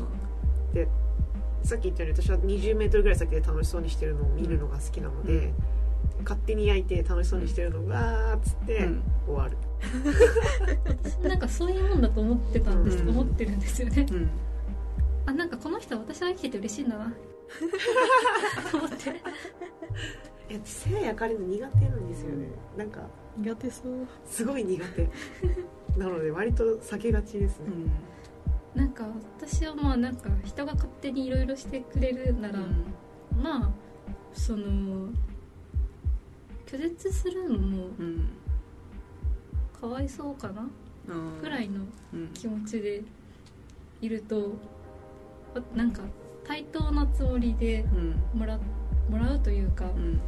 [1.63, 5.53] さっき言ったように私は 20m ぐらい先で楽しそうにしてるのを見るのが好きなので、うん。
[6.23, 9.03] 勝手に焼いて楽しそうにしてるのがっつって、うん。
[9.25, 9.57] 終わる。
[10.85, 13.09] 私 なんかそういうもんだと思ってたんです、うん。
[13.09, 14.05] 思ってるんですよね。
[14.11, 14.29] うん。
[15.25, 17.13] あなんかこの人は私が生きてて嬉しいんだな。
[18.71, 19.21] と 思って
[20.49, 22.47] いや背焼かれるの苦手なんですよね。
[22.77, 23.01] なんか
[23.37, 24.07] 苦手そう。
[24.25, 25.09] すごい苦手。
[25.99, 27.65] なので割と避けがちですね、
[28.75, 28.81] うん。
[28.81, 29.05] なんか
[29.39, 32.59] 私はまあなんか人が勝手にいろいろしてくれるなら、
[33.41, 33.71] まあ
[34.33, 35.09] その
[36.65, 38.29] 拒絶するのもうん。
[39.79, 40.67] かわいそうかな
[41.09, 41.81] うんぐらいの
[42.13, 42.27] うん。
[42.33, 43.03] 気持ちで
[44.01, 44.53] いると
[45.55, 46.03] あなんか
[46.45, 47.81] 対等なつもりで
[48.33, 48.39] うん。
[48.39, 48.57] もら
[49.09, 50.19] もらうというかうん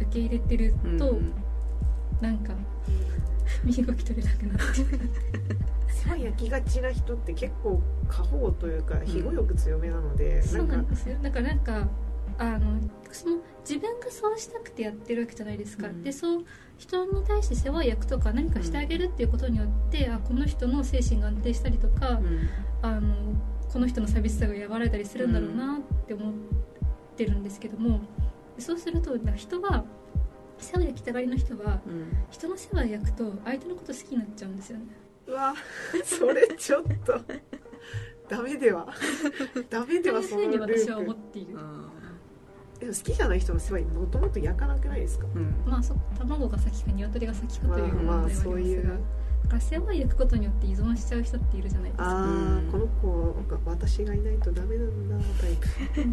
[0.00, 1.32] 受け入れてると、うん
[2.20, 2.52] なんか
[3.64, 4.82] 身動き取れなくなって。
[5.88, 11.16] 世話焼きがちな人って結構過保護というか庇護欲強めなので、そうなんんですよ。
[11.22, 11.88] だからなんか
[12.38, 16.02] あのその自分がそうしたくてやってるわけじゃないですか、うん。
[16.02, 16.44] でそう
[16.76, 22.48] 人に対して世話焼くとか何かしてあげるっていうことによって、あこの人の精神が安定したりとか、うん。
[22.82, 23.14] あの
[23.72, 26.32] この人の寂しさが和らいだりするんだろうなって思っ
[27.16, 28.00] てるんですけども
[28.58, 29.84] そうするとなんか人は
[30.58, 32.06] 世話焼きたがりの人はうん。
[32.30, 34.84] 人の世話焼くと相手のこと好きになっちゃうんですよね。
[35.26, 35.54] うわ
[36.04, 37.20] それちょっと。
[38.28, 38.86] ダメでは。
[39.70, 41.56] ダメではそういうふうにそのル私は思ーっている。
[42.80, 45.26] でも好きじゃない人の世話もともと焼かなくないですか？
[45.26, 45.54] ーうん。
[45.66, 49.00] まあそ卵が先か鶏が先かという問題まあまあそういう。
[49.44, 52.04] だから世話焼くことによって依存しちゃう人っているじゃないですか。
[52.04, 52.68] ああ、うん。
[52.70, 55.68] この子が私がいないとダメなんだタイプ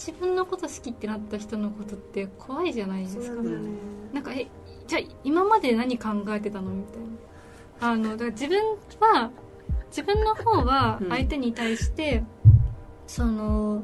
[0.00, 3.42] 自分のこと好きってなった人のことって怖いじゃないですか。
[3.42, 3.50] ね。
[4.14, 4.48] なんかえ
[4.86, 7.00] じゃあ今まで何考えてたのみたい
[7.82, 7.92] な。
[7.92, 8.58] あのだから自分
[8.98, 9.30] は
[9.88, 11.08] 自分の方はうん。
[11.10, 12.24] 相手に対して、
[13.06, 13.82] その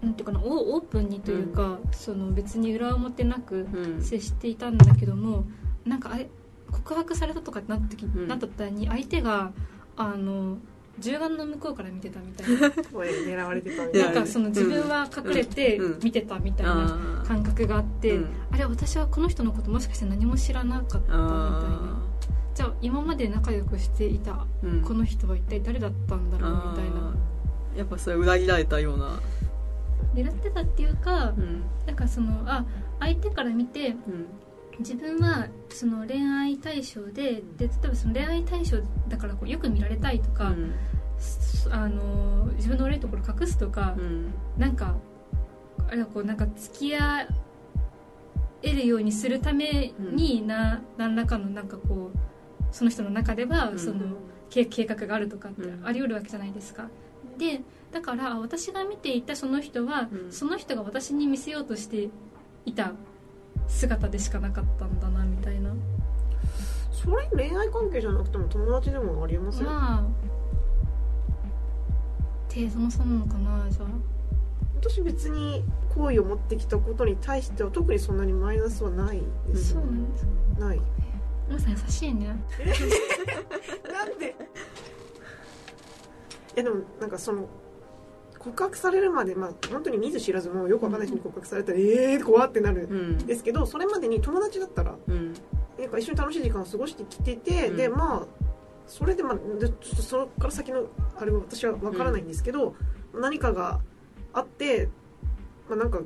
[0.00, 4.02] なんていうかなオオープンにというか、その別に裏表なくうん。
[4.02, 5.44] 接していたんだけども
[5.84, 6.30] なんかあれ
[6.70, 8.26] 告白されたとかってなった時、うん。
[8.26, 9.52] なった時に相手が
[9.96, 10.56] あの
[11.00, 12.68] 銃眼の向こうから見てたみたいな。
[12.68, 16.00] 狙われてたみいやなんかその自分は隠れてうん。
[16.02, 18.28] 見てたみたいな感覚があって、うん。
[18.52, 21.22] あれ私はこの人のこともしかして何も知らなかったみたいな。
[21.22, 22.02] あ
[22.54, 24.46] じゃあ今まで仲良くしていた
[24.84, 27.08] この人は一体誰だったんだろうみたいな。
[27.08, 27.78] あー。
[27.78, 29.20] やっぱそれ裏切られたような。
[30.14, 31.62] 狙ってたっていうかうん。
[31.86, 32.64] なんかそのあ
[33.00, 34.26] 相手から見てうん
[34.78, 40.74] 自分はその恋愛対象でで例えばその恋愛対象だからこうよく見られたいとか、うん。
[41.18, 44.32] すあの自分の悪いところ隠すとか、うん。
[44.56, 44.96] なんか
[45.88, 47.26] あれはこうなんか付き合
[48.62, 52.18] えるようにするためにな、何らかのなんかこう
[52.70, 53.78] その人の中ではうん。
[53.78, 54.16] その
[54.50, 55.86] 計計画があるとかってうん。
[55.86, 56.88] あり得るわけじゃないですか。
[57.36, 60.32] でだからあ私が見ていたその人は、うん。
[60.32, 62.10] その人が私に見せようとして
[62.64, 62.92] いた
[63.68, 65.72] 姿でしかなかったんだなみたいな。
[66.90, 70.04] それ恋愛関係じゃなくても友達でもありえますよ、まあ
[72.52, 73.86] 程度の差なのかなじゃあ。
[74.80, 80.26] 私別に好意を持ってきたことに対しては特にそんなにマイナスはないですそうなんです
[80.58, 80.80] ない
[81.48, 82.26] 皆さん優しいね。
[83.88, 84.26] なんで？
[86.54, 87.48] いやでもなんかその
[88.38, 91.82] 告白されるまでまあ本当に見ず知らずもうよくわかんない人に告白されたら、え
[92.14, 92.98] えー、怖ってなるうん。
[93.12, 95.34] んですけどそれまでに友達だったらうん。
[95.78, 97.76] なんか一緒に楽しい時間を過ごしてきてて、うん。
[97.76, 98.26] でまあ
[98.86, 102.74] それでまあでちょっとそこから先のあれは私はわからないんですけど、
[103.14, 103.80] 何かが
[104.32, 104.88] あって
[105.68, 106.00] まあなんか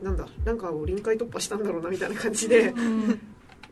[0.00, 2.68] なんだなんかを臨界突破したんだろうなみたいな感じで。
[2.70, 3.20] うん。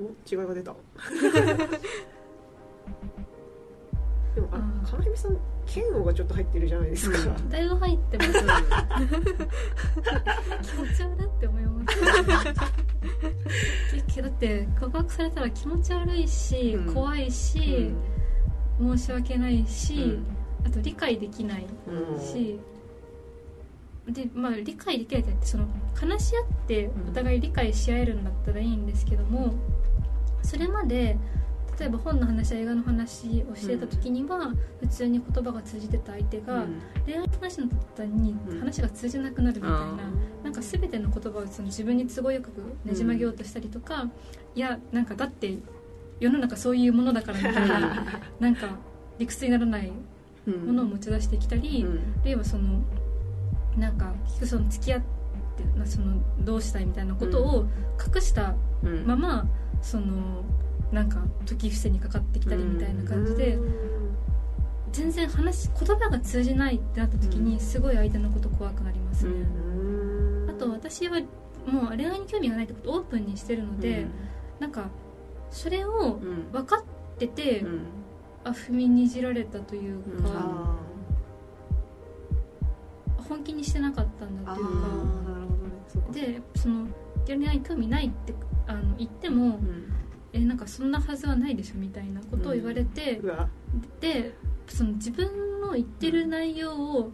[0.00, 0.74] お違いが出た
[4.34, 7.48] でもああー金井さん剣王がちょっと入ってるじゃないですか、うん。
[7.48, 8.30] だいぶ入ってます
[10.70, 11.98] 気持ち悪いって思います。
[14.14, 16.94] けだって告白されたら気持ち悪いし、うん。
[16.94, 17.90] 怖いし、
[18.78, 20.20] 申し訳ないし、
[20.64, 22.20] あと理解できないうん。
[22.20, 22.60] し、
[24.08, 29.54] でまあ理解できないってその話し合ってお互い理解し合えるんだったらいいんですけども
[30.42, 31.16] それまで
[31.78, 36.64] 例えば本の話や映画の話をしてた時には、普通に言葉が通じてた相手が、
[37.04, 42.48] 恋愛の話になった途端にうん話が通じなくなるみたいな、あなんか全ての言葉をその自分に都合よく
[42.84, 44.08] ねじ曲げようとしたりとか、
[44.54, 45.58] いやなんかだって
[46.20, 48.68] 世の中そういうものだからみたいななんか
[49.18, 49.92] 理屈にならない
[50.46, 52.14] うんものを持ち出してきたり、うん。
[52.20, 52.82] あるいはその
[53.76, 55.00] なんか結局その付き合っ
[55.56, 57.66] てなそのどうしたいみたいなことを
[58.14, 59.06] 隠したうん。
[59.06, 59.46] まま、
[59.82, 60.44] その
[60.94, 63.58] なんか時伏せにかかってきたりみたいな感じで、
[64.92, 70.50] 全然話言葉が通じないってなった時にすごい相手のこと怖くなりますね、うん。
[70.50, 71.20] あと私は
[71.66, 74.06] もう恋愛に興味がないってことをオープンにしてるので、
[74.60, 74.88] なんか
[75.50, 76.52] それをうん。
[76.52, 76.84] 分かっ
[77.18, 77.80] てて、うん。
[78.44, 80.22] あ踏みにじられたといううん。
[80.22, 80.76] か、あ
[83.28, 86.12] 本気にしてなかったんだというか。
[86.12, 86.86] でその
[87.26, 88.32] 恋愛に興味ないって
[88.66, 89.93] あの言っても、うん
[90.34, 93.22] えなんかそんなはずはないでしょみたいなことを言われて、
[94.00, 94.34] で
[94.66, 97.12] その自分の言ってる内容を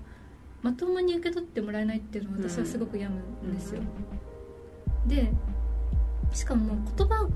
[0.62, 3.82] まともに受け取ってもらえないっていうのは私はすごく病むんですよ、
[5.06, 5.30] で
[6.32, 7.28] しかも言葉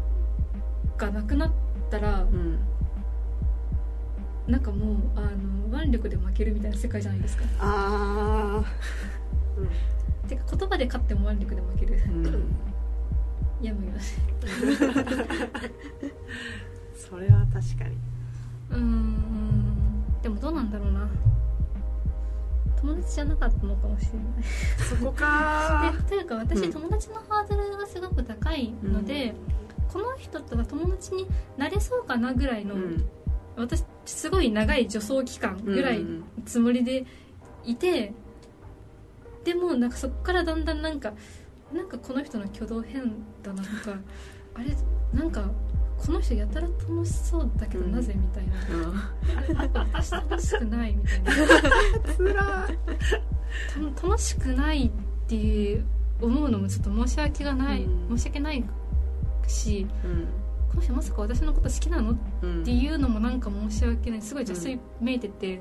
[0.97, 1.53] がなくなっ
[1.91, 2.59] たらうん
[4.47, 7.45] なんかもうあの腕力で負けるみたいな世界じゃないですか。
[7.61, 10.29] あー。
[10.29, 11.95] てか言葉で勝っても腕力で負ける。
[11.95, 12.74] うん
[13.65, 14.01] 病むよね
[16.97, 17.97] それは確かに。
[18.71, 20.05] うーん。
[20.23, 21.09] でもどうなんだろうな。
[22.81, 24.25] 友達じゃなかったのかもしれない。
[24.89, 25.93] そこか。
[26.09, 29.35] でというか私、うん友達のハードルがすごく高いので、
[29.93, 33.09] この人とは友達になれそうかなぐらいの、うん。
[33.57, 36.05] 私すごい長い助走期間ぐらい
[36.45, 37.07] つもりで
[37.65, 38.13] いて、
[39.45, 41.13] でもなんかそこからだんだんなんか
[41.75, 43.03] なんかこの人の挙動変
[43.43, 43.99] だなとか
[44.55, 44.67] あれ
[45.13, 45.51] なんか
[45.99, 47.93] この人やたら楽しそうだけどうん。
[47.93, 49.93] なぜみたいな、うん。
[49.93, 51.33] 私楽しくないみたいな。
[52.17, 52.69] つら
[54.03, 54.91] た楽しくないっ
[55.27, 55.85] ていう
[56.21, 58.17] 思うのもちょっと申し訳がない、うん。
[58.17, 58.65] 申し訳ない
[59.47, 60.27] しうん。
[60.69, 62.13] この人まさか私のこと好きなの？
[62.13, 62.65] っうん。
[62.65, 64.23] ていうのもなんか申し訳ない。
[64.23, 65.59] すごい邪推めいてて、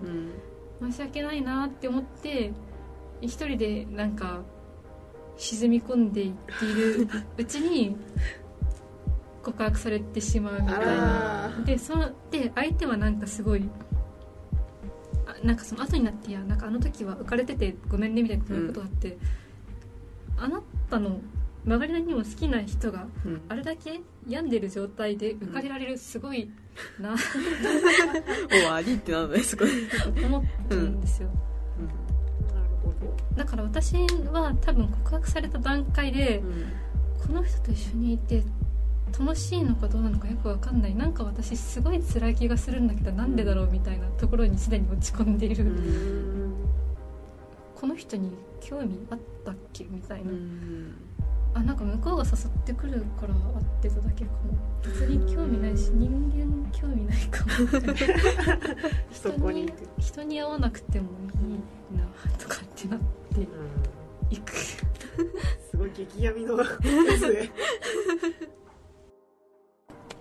[0.82, 0.91] うん。
[0.91, 2.54] 申し訳ないなって思って
[3.21, 4.41] 一人でなんか
[5.38, 7.96] 沈み込んでいっている うちに
[9.41, 11.46] 告白されてしまうみたいな。
[11.46, 13.69] あでそので相手はなんかすごい
[15.26, 19.17] あなんかその後になっていやなんかあの時は浮かれててごめんねみたいなことがあって、
[20.38, 21.19] あなたの
[21.65, 23.41] 周りにも好きな人がうん。
[23.50, 26.50] あれだけ病んでる状態で浮かれられるすごい
[27.00, 27.15] な
[28.50, 29.65] 終わりってなんだねそこ。
[29.65, 31.52] で、思ったんですよ、なるほど
[33.36, 33.95] だから私
[34.32, 36.41] は多分告白された段階で、
[37.25, 38.43] この人と一緒にいて
[39.17, 40.95] 楽しいのかどうなのかよくわかんない。
[40.95, 45.75] なんか私すごい辛い気がするんだけどなんでだろうみたいなところにすでに落ち込んでいる、ううん。
[45.75, 46.53] ん
[47.75, 50.95] この人に興味あったっけみたいな、うん。
[51.53, 54.58] あなんか向こうが誘ってくるから会ってただけかも。
[54.84, 57.51] 別に興味ないし人間興味ないかも。
[57.63, 58.15] みたいな
[59.13, 61.08] そこに人に会わなくても
[61.41, 61.60] いい
[61.93, 62.03] な
[62.38, 63.06] とかってなって
[63.39, 63.45] うん。
[64.29, 64.51] いく。
[64.53, 66.65] すごい激闇のや
[67.19, 67.51] つで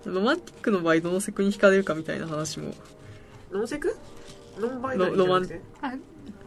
[0.05, 2.73] ロマンティックの場合どのセクに惹かれるかみたいな話も。
[3.51, 3.95] ノンセク？
[4.59, 5.61] ノンバイナリーじゃなくて？
[5.81, 5.93] あ。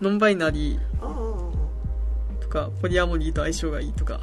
[0.01, 2.41] ノンバイナリー。
[2.41, 4.21] とかポリアモリーと相性がいいとか。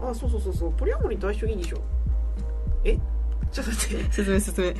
[0.00, 0.72] あそうそうそうそう。
[0.74, 1.82] ポリアモリーと相性いいでしょ。
[2.84, 2.96] え？
[3.50, 4.12] ちょっと待って。
[4.12, 4.74] 説明説明。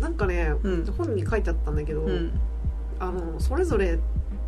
[0.00, 0.84] なんかね、うん。
[0.86, 2.40] 本に書いてあったんだけど、うん
[2.98, 3.98] あのそれぞれ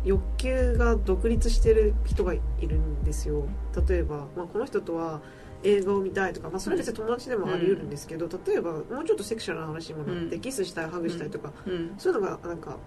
[0.03, 3.47] 欲求が独立してる人がいるんですよ。
[3.87, 5.21] 例えば、まあ、この人とは
[5.63, 10.41] 映画を見たいとか、まあ、それは別に友達でもあり得るんですけど、例えばもうちょっとセクシュアルな話にもなって、うん。
[10.41, 11.93] キスしたいハグしたいとか、うん。
[11.97, 12.77] そういうのがなんか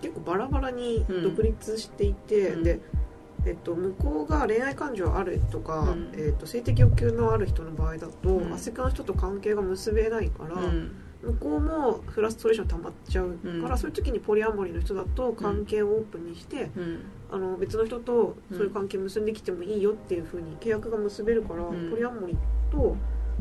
[0.00, 1.22] 結構バラバラにうん。
[1.22, 2.62] 独立していて、うん。
[2.62, 2.80] で、
[3.46, 6.12] えっと、向こうが恋愛感情あるとか、うん。
[6.14, 8.52] えっと、性的欲求のある人の場合だと、うん。
[8.54, 13.78] アセクの人と関係が結べないから、うん向こうもフラストレーション溜まっちゃうから、うん。
[13.78, 17.04] そういう時にポリアモリーの人だと関係をオープンにして、うん。
[17.30, 21.90] あの別の人とそういう関係結んできてもいいよっていう風に契約が結べるから、うん。
[21.90, 22.36] ポリアモリー
[22.72, 22.96] と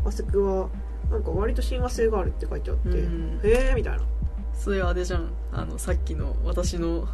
[0.06, 0.70] アセクは
[1.10, 3.40] なんか割と親和性があるって書いてあって、うん。
[3.44, 4.04] へえみたいな。
[4.54, 5.32] それはあれじゃん。
[5.52, 7.08] あのさっきの私の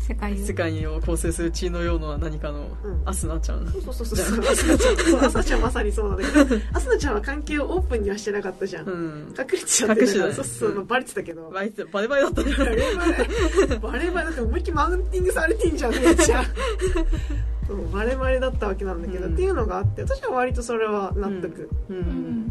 [0.00, 3.02] 世界世界を構成する血のような何かのうん。
[3.04, 3.66] アスナちゃん。
[3.70, 4.40] そうそうそうそう。
[4.40, 4.96] アスナちゃん。
[4.96, 6.56] そうアスナちゃんまさにそうなんだけど。
[6.72, 9.34] アスナちゃんは関係をオープンにはしてなかったじゃん、うん。
[9.38, 10.32] 隠れちゃって隠してたね。
[10.32, 10.80] そうそう、う。
[10.80, 10.86] ん。
[10.86, 11.50] バレてたけど。
[11.50, 12.52] バレてバレバレだったね。
[12.56, 13.78] バレバレ。
[13.78, 14.26] バレバレ。
[14.26, 16.42] だって思いっきりマウンティングされてんじゃんめっちゃ
[17.68, 19.34] そうバレバレだったわけなんだけど、うん。
[19.34, 21.98] っていうのがあって私は割とそれは納得、ううん。
[22.00, 22.48] ん。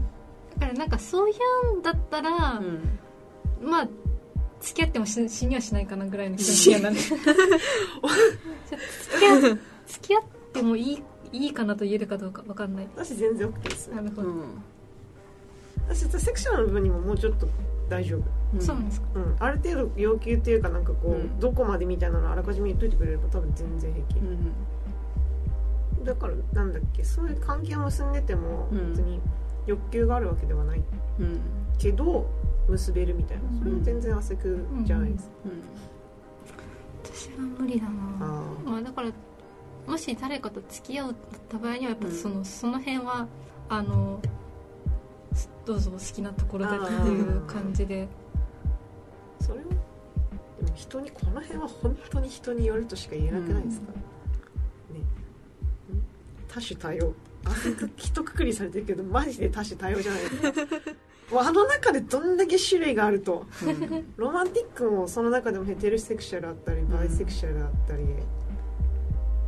[0.60, 1.34] だからなんかそうい
[1.74, 3.70] うんだったら、うん。
[3.70, 3.88] まあ
[4.68, 7.26] 付き合ってもし死にはしないかなぐらいの気持ちなんで付き
[9.26, 12.88] 合付き合ってもいいいいかなと言えるかどうかわかんない。
[12.96, 13.90] 私全然 OK です。
[13.90, 14.62] なるほど、うん。
[15.88, 17.48] 私セクシュアルの部分にももうちょっと
[17.90, 18.24] 大丈夫。
[18.54, 19.08] うんそうなんですか。
[19.16, 21.40] うん、ある程度要求っていうかなんかこう、うん。
[21.40, 24.54] どこまでみたいなのあらかじめ言っといてくれれば多分全然平気、うん
[26.06, 28.92] だからなんだっけそういう関係を結んでてもうん。
[28.92, 29.22] 別に
[29.66, 30.84] 欲求があるわけではない。
[31.20, 31.40] うん。
[31.78, 32.30] けど
[32.68, 33.44] 結べるみたいな。
[33.60, 35.26] それは全然汗くじゃないです。
[35.28, 35.32] か、
[37.04, 37.92] 私は無理だな。
[38.20, 39.12] あまあだから
[39.88, 41.16] もし誰かと付き合うっ
[41.48, 43.28] た場合にはやっぱその,、その辺は
[43.70, 44.22] あの
[45.66, 48.08] どうぞお好きなところでっていう感じで。
[49.40, 54.00] あそれはでも人にこの辺は本当に人によるとしか言えなくないですか、ね。
[56.48, 57.14] 多種多様。
[57.46, 60.52] 汗く一括りされてるけどマジで多種多様じゃないですか
[61.34, 63.46] あの中でどんだけ種類があると。
[63.64, 64.14] うん。
[64.16, 68.06] ロマンティックもその中でもヘテロセクシャルあったりバイセクシャルあったり、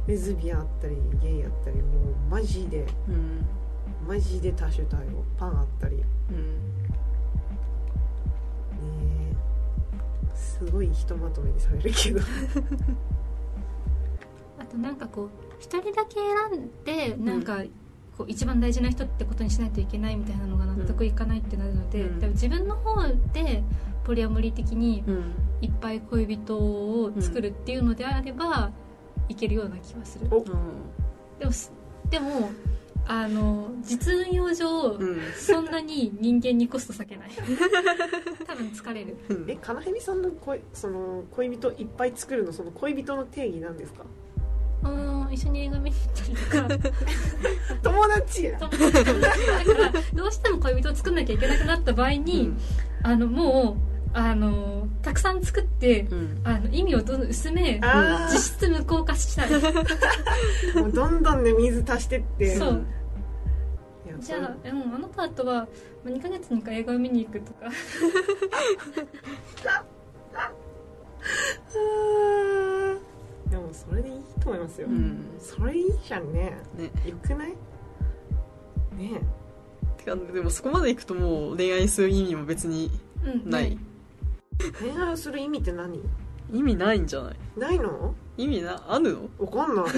[0.08, 3.46] レズビアンあったりゲイあったりもうマジでうん。
[4.06, 5.04] マジで多種多様。
[5.38, 5.98] パンあったり。
[5.98, 6.38] ねうん
[9.32, 9.36] え。
[10.36, 12.20] すごいひとまとめにされるけど。
[14.60, 17.64] あとなんかこう一人だけ選んでなんか
[18.20, 22.20] こう一番大事な人ってことにしないといけないみたいなのが納得いかないってなるので、うん。
[22.20, 23.02] でも自分の方
[23.32, 23.64] で
[24.04, 25.34] ポリアモリー的にうん。
[25.62, 28.72] いっぱい恋人を作るっていうのであれば、
[29.30, 30.28] いけるような気はする。
[30.32, 30.44] お。
[31.40, 31.72] でもす
[32.10, 32.50] でも
[33.08, 35.20] あの実運用上、うん。
[35.38, 37.30] そんなに人間にコスト避けない。
[38.46, 39.18] 多分疲れる。
[39.30, 39.46] うん。
[39.50, 44.04] えかなへみさんの恋その恋人いっぱい作るのその恋人の定義なんですか？
[45.30, 46.90] うん一緒に映画見に行ったりとか。
[47.84, 48.92] 友達や友達。
[48.92, 52.52] だからどうしても恋人を作んなきゃいけなくなった場合に、
[53.04, 53.78] あのも
[54.14, 56.42] うあのたくさん作ってうん。
[56.44, 59.50] あの意味をどんどん薄めあ実質無効化したい。
[59.54, 59.60] あ
[60.80, 62.56] もうどんどんね水足してって。
[62.56, 62.86] そう。
[64.20, 65.68] じゃあでもあなたとは
[66.06, 67.68] 2ヶ月に1回映画を見に行くとか。
[69.66, 69.84] あ
[72.76, 72.79] ー
[73.50, 75.26] でももそれでいいと思いますよ、うん。
[75.40, 76.56] それいいじゃんね。
[76.78, 76.92] ね。
[77.06, 77.50] よくない？
[77.50, 77.56] ね。
[79.98, 82.92] てかでもそこまでいくともう恋愛する意味も別に
[83.26, 83.78] うんない、
[84.80, 86.00] 恋愛をする意味って何？
[86.52, 87.36] 意味ないんじゃない？
[87.58, 88.14] ないの？
[88.38, 89.30] 意味なあるの？
[89.46, 89.86] わかんない。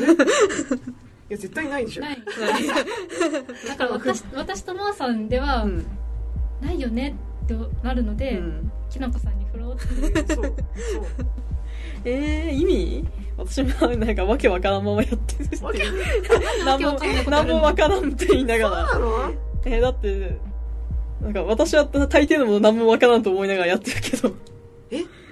[1.30, 2.02] いや絶対ないでしょ。
[2.02, 2.24] ない。
[3.68, 5.86] だから私私とまーさんでは、うん、
[6.62, 10.56] ないよねってなるので、うん、きなこさんに振ろうってそうそう
[12.06, 13.08] えー、意味？
[13.38, 15.47] 私もなんかわけわからんままやってる。
[15.47, 15.58] って
[16.66, 19.34] 何も何もわからんって言いながそうらなの？
[19.66, 20.38] えー、だって
[21.22, 24.34] なんか私は大抵のもの何もわからんと思いながらやってるけど。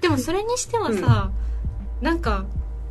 [0.01, 1.32] でもそれにしてはさ、
[2.01, 2.45] なんか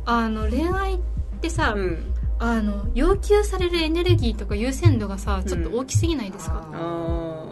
[0.05, 0.99] あの恋愛っ
[1.41, 2.13] てさ、うん。
[2.41, 7.45] あの要求されるエネルギーとか優先度がさちょっと大きすぎないですか、うんあ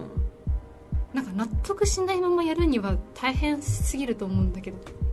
[1.14, 4.78] なんか納得しないままやるには大変すぎると思うんだけど。
[4.78, 5.07] ー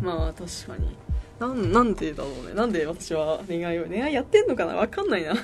[0.00, 0.96] まあ確かに。
[1.38, 2.54] なんなんでだろうね。
[2.54, 4.74] なんで私は恋愛を恋愛やってんのかな？
[4.74, 5.34] わかんないな。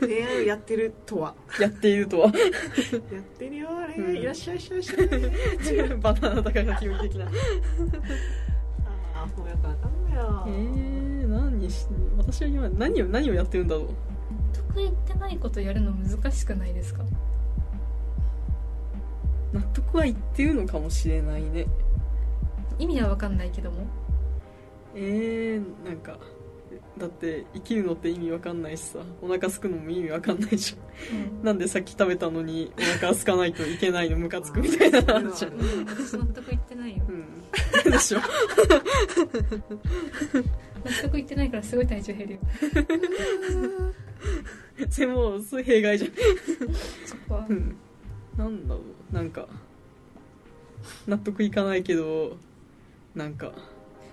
[0.00, 1.34] 恋愛をやってるとは。
[1.58, 2.26] やっているとは。
[2.26, 5.20] やってるよ恋愛いらっしゃいいらっしゃいいらっ
[5.62, 5.88] しゃい。
[5.98, 7.28] バナナ高が気分的なあ
[9.14, 11.86] あもうよくわかんないよえー、何し
[12.18, 13.86] 私は今何を何をやってるんだろう？
[14.52, 17.02] 得意ってないことやるの難しくないですか？
[19.54, 21.66] 納得はいってるのかもしれないね
[22.78, 23.86] 意味は分かんないけども。
[24.94, 26.18] えー、なんか
[26.98, 29.00] だって生きるのって意味わかんないしさ。
[29.20, 31.44] お腹空くのも意味わかんないじゃん。
[31.44, 35.52] なんでさっき食べたのにお腹空かないといけないのムカつくみたいなのあるじゃん。
[35.52, 37.04] ううん私納得いってないよ。
[37.08, 37.92] うん。
[37.92, 38.18] でしょ。
[38.18, 38.24] 納
[41.02, 42.38] 得いってないからすごい体重減るよ。
[44.90, 46.10] それもう弊害じゃん。
[47.06, 47.76] そこはうん。
[48.36, 48.80] なんだろ
[49.12, 49.14] う。
[49.14, 49.48] なんか
[51.06, 52.36] 納得いかないけど
[53.14, 53.52] なんか。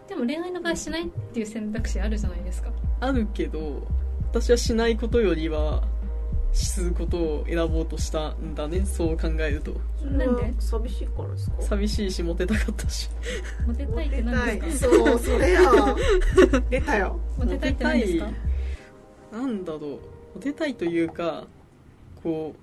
[0.08, 2.70] でも恋愛の場合しないっていう選択肢あるじゃないですか。
[3.00, 3.82] あるけど
[4.32, 5.84] 私はしないことよりは
[6.54, 8.86] することを選ぼうとしたんだね。
[8.86, 9.74] そう考えると。
[10.04, 10.54] なんで？
[10.60, 11.62] 寂しいからですか？
[11.62, 13.10] 寂しいしモテたかったし。
[13.66, 14.96] モテたいって何ですか？
[14.96, 15.62] そうそれや
[16.70, 17.20] 出たよ。
[17.38, 18.26] モテたいって何ですか？
[18.26, 18.38] モテ
[19.32, 19.82] たいなんだろう。
[20.36, 21.46] モテたいというか
[22.22, 22.54] こ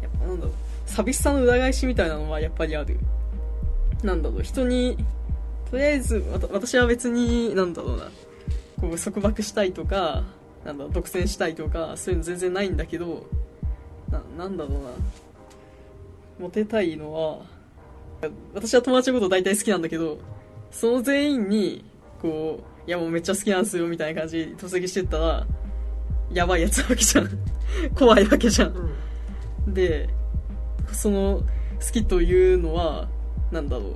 [0.00, 0.54] うやっぱなんだろう。
[0.84, 2.98] 寂しさの裏返しみたいなのはやっぱりある
[4.02, 4.96] なんだろう人に
[5.70, 8.04] とりあえず私は別になんだろうな
[8.80, 10.24] こう束縛したいとか
[10.64, 13.26] なんだ独占したいとかそういうの全然ないんだけど
[14.10, 14.90] ななんだろうな
[16.38, 17.44] モテたいのは
[18.54, 20.18] 私は友達のこと大体好きなんだけど
[20.70, 21.84] その全員に
[22.20, 25.46] こういやもうめっちゃ好きなんすよみたいな感じで突撃してったら
[26.32, 27.28] やばいやつなわけじゃん。
[27.96, 28.74] 怖いわけじゃん。
[29.66, 30.08] で
[30.92, 31.42] その
[31.80, 33.08] 好きというのは
[33.50, 33.92] なんだろう。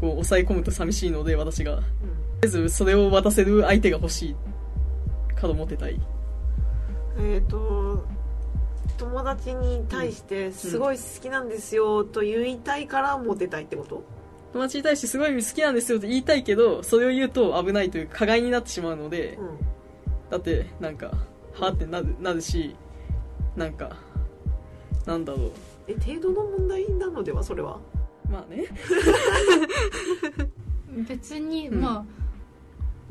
[0.00, 1.76] こう抑え込むと寂しいので私が。
[1.76, 1.86] とり
[2.44, 4.36] あえずそれを渡せる相手が欲しい
[5.34, 6.00] からモテたい。
[7.18, 8.04] えっ、と
[8.96, 14.04] 友達に対してすごい好きなんですよと言いたいからモテたいってこと？
[14.52, 19.58] 友達に対してすごい好きなんですよって言いたいけどそれを言うと危ないというか加害になってしまうのでうん。
[20.30, 21.12] だってなんか
[21.54, 22.76] はってなるなるし
[23.56, 23.96] なんか
[25.06, 25.50] なんだろう。
[25.88, 27.42] え程度の問題なのでは？
[27.42, 27.78] それは？
[28.30, 28.66] まあね。
[31.08, 31.80] 別に、うん。
[31.80, 32.04] まあ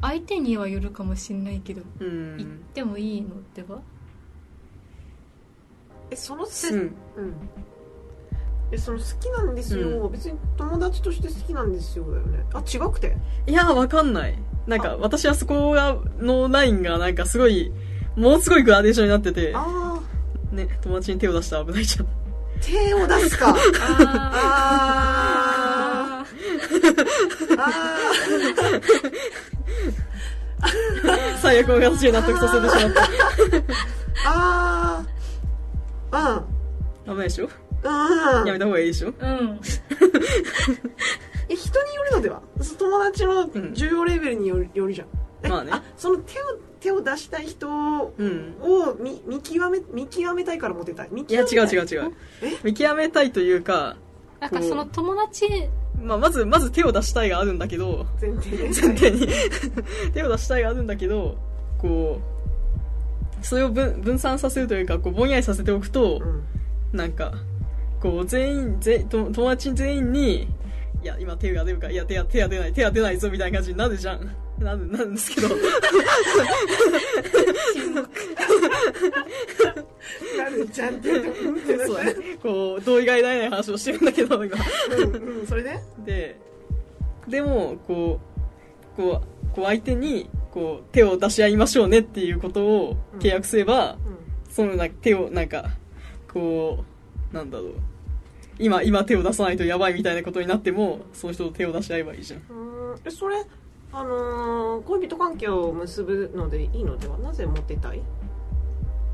[0.01, 2.11] 相手にはよるかもしれないけどう言っ
[2.43, 3.79] んてもいいのでは？
[6.11, 6.79] えそのせうん。
[6.79, 6.93] うん。
[8.71, 12.45] えその好きなんですよ、う別に友達として好きなんですよだよね。
[12.53, 13.17] あ違くて？
[13.47, 14.37] いやわかんない。
[14.67, 14.97] なんかあ。
[14.97, 17.71] 私はそこがのラインがなんかすごい
[18.15, 19.53] ものすごいグラデーションになってて。
[19.55, 19.99] あ
[20.51, 22.07] あね友達に手を出したら危ないじゃん
[22.61, 23.55] 手を出すか。
[23.55, 23.55] あ
[26.23, 27.61] あー。
[31.07, 33.01] あ最悪の形で納得させてしまった。
[33.01, 33.05] ー
[34.25, 37.11] あー。
[37.11, 37.49] 危ないでしょ？
[37.83, 37.91] うん
[38.41, 39.11] うんやめた方がいいでしょ？
[39.11, 39.59] ーうん。
[41.49, 42.41] え人によるのでは？
[42.77, 45.07] 友達のん重要レベルによるじゃん。
[45.07, 45.71] えまあね。
[45.97, 46.45] その手を
[46.79, 48.55] 手を出したい人をうん。
[48.99, 51.09] 見見極め見極めたいからモテたい。
[51.11, 52.13] 見いや極めた違う違う違う。
[52.43, 52.57] え？
[52.63, 53.97] 見極めたいというか
[54.39, 55.47] なんかその友達
[56.01, 59.27] まあ、まずまず手を出したいがあるんだけど前提ね前提に。
[60.13, 61.37] 手を出したいがあるんだけど
[61.79, 62.21] こ
[63.41, 66.97] うそれを分分散させるというかこうぼんやりさせておくとう、ん。
[66.97, 67.33] なんか
[67.99, 70.47] こう全員ぜと友達全員に
[71.03, 75.49] いや今手が出るかいや手が手が出ない手が出ないぞみたいな感じになるじゃんなるなるんですけど。
[75.49, 75.55] な
[80.49, 82.13] るちゃんって言ってうんってなそうね。
[82.41, 84.57] こう同意が得られない話をしてるんだけど今
[84.97, 85.79] うんうんそれで？
[86.05, 86.39] で
[87.27, 88.19] でもこ
[88.95, 93.97] うこうこう相手にこう手を出し合いましょうねっていうことを契約すれば、う
[94.49, 94.89] そのなん。
[94.89, 95.65] か手をなんか
[96.31, 96.83] こ
[97.31, 97.73] うなんだろう。
[98.59, 102.43] 今今手を出さないとやばいみたいなことになってもその人と手を出し合えばいいじゃんん。
[102.49, 102.99] うん。
[103.05, 103.35] えそれ
[103.99, 107.17] あのー恋人関係を結ぶのでいいのでは？
[107.17, 108.01] なぜモテたい？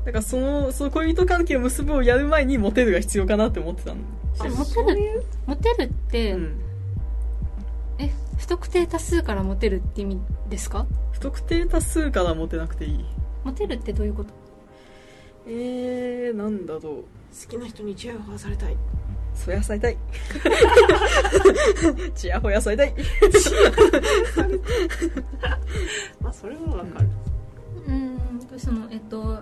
[0.04, 3.96] だからそのその恋人関係を結ぶをやる前にモテるが必要かなって思ってたん
[4.38, 5.24] あモテる。
[5.46, 6.60] モテるって、うん。
[7.98, 10.20] え不特定多数からモテるって意味
[10.50, 10.86] ですか？
[11.12, 13.04] 不特定多数からモテなくていい。
[13.42, 14.30] モテるってどういうこと？
[15.46, 16.82] えー、なんだろう。
[16.82, 17.04] 好
[17.48, 18.76] きな人にチヤホヤされたい
[19.34, 19.96] そやされ たい。
[22.14, 22.94] ちやほやされたい。
[26.20, 27.08] まあそれはわかる、
[27.86, 29.38] うーんそのえっと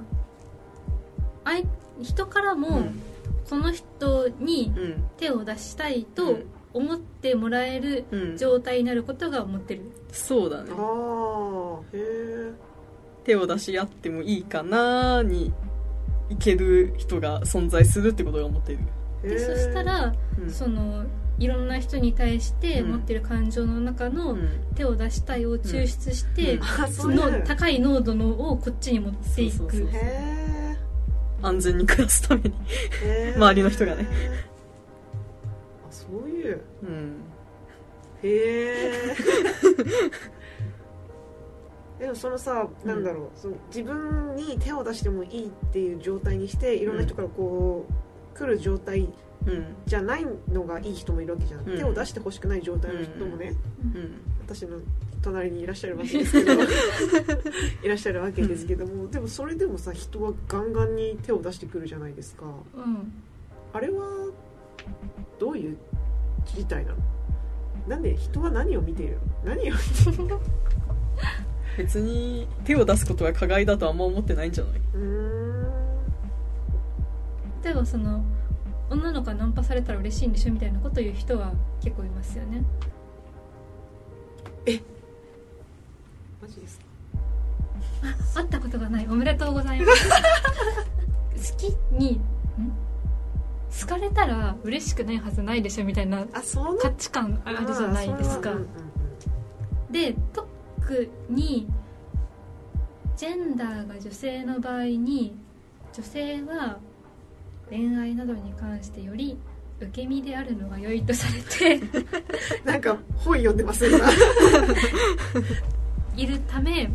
[1.44, 1.66] あい
[2.00, 3.00] 人からも、うん。
[3.44, 5.04] その人にうん。
[5.18, 6.44] 手を出したいとうん。
[6.74, 8.36] 思ってもらえるうん。
[8.38, 10.70] 状態になることがモテる、そうだね。
[10.74, 12.52] ああへえ
[13.24, 15.52] 手を出し合ってもいいかなーに
[16.30, 18.78] いける人が存在するってことが思ってる、
[19.22, 20.50] でそしたら、うん。
[20.50, 21.04] その
[21.38, 22.90] いろんな人に対してうん。
[22.92, 24.48] 持ってる感情の中のうん。
[24.74, 26.92] 手を出したいを抽出して、うん。
[26.92, 29.56] その高い濃度のをこっちに持っていく。
[29.56, 30.76] そうそうそうへ
[31.42, 32.54] 安全に暮らすために。
[33.04, 34.06] え周りの人がね。
[35.88, 36.60] あそういう。
[36.82, 37.16] うん。
[38.22, 38.28] へ
[41.98, 43.38] えでもそのさ、なんだろう。
[43.38, 47.92] その自分に手を出してもいいっていう状態にしていろんな人からこう、
[48.34, 49.08] 来る状態
[49.46, 49.64] うん。
[49.86, 51.76] じゃないのがいい人もいるわけじゃん、うん。
[51.76, 53.54] 手を出してほしくない状態の人もね、
[53.94, 54.10] うん。
[54.46, 54.78] 私の
[55.20, 56.52] 隣にいらっしゃるわけですけど
[57.82, 62.44] いらっしゃるわけですけども、でもそれでもさ人はガンガンに手を出してくるじゃないですか。
[62.46, 63.12] うん。
[63.72, 64.04] あれは
[65.40, 65.76] どういう
[66.44, 66.98] 事態なの？
[67.88, 69.14] なんで人は何を見ている
[69.44, 69.50] の？
[69.56, 70.40] 何を見ているの？
[71.78, 74.80] 別に手を出すことが加害だとあんま思ってないんじゃない？
[74.94, 75.41] うーん
[77.62, 78.24] 例えばその
[78.90, 81.52] 女の子がナンパされたら嬉しいんでしょみたいなことを言う人は
[81.82, 82.62] 結構いますよね。
[86.40, 86.84] マジですか？
[88.34, 89.06] 会ったことがない。
[89.08, 90.08] おめでとうございます。
[91.54, 92.20] 好きにん？
[93.80, 98.52] 好かれたら嬉しくないはずないでしょみたいな価値観あるじゃないですか。
[99.90, 101.68] で特に
[103.16, 105.34] ジェンダーが女性の場合に
[105.92, 106.78] 女性は
[107.72, 109.38] 恋愛などに関してより
[109.80, 112.06] 受け身であるのが良いとされてうん
[112.70, 113.98] なんか本読んでます今。
[116.14, 116.90] いるため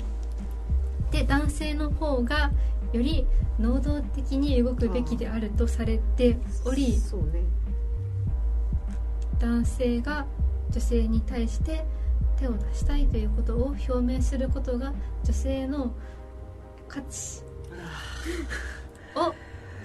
[1.10, 2.52] で男性の方が
[2.94, 3.26] より
[3.58, 7.42] 能動的に動くべきであるとされておりそうね。
[9.40, 10.28] 男性が
[10.70, 11.84] 女性に対して
[12.38, 15.92] 手を出したいということを表明することが女性の
[16.88, 17.42] 価値
[19.16, 19.34] を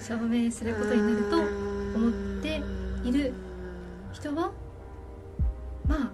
[0.02, 1.36] 証明することになると
[1.96, 2.60] 思って
[3.04, 3.32] いる
[4.12, 4.50] 人は
[5.86, 6.10] まあ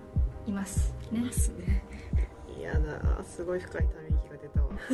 [0.47, 1.21] いますね。
[1.21, 1.83] ますね。
[2.59, 3.25] 嫌だ。
[3.25, 4.69] すごい深いため息が出たわ。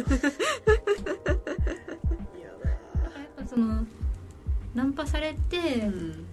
[2.38, 2.70] 嫌だ。
[2.70, 2.78] やっ
[3.36, 3.84] ぱその
[4.74, 6.26] ナンパされてうん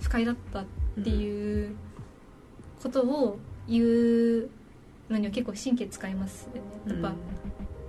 [0.00, 0.64] 不快だったっ
[1.02, 1.76] ていう
[2.82, 4.50] ことを言う
[5.10, 6.48] のには結構神経使います
[6.86, 7.12] やっぱ、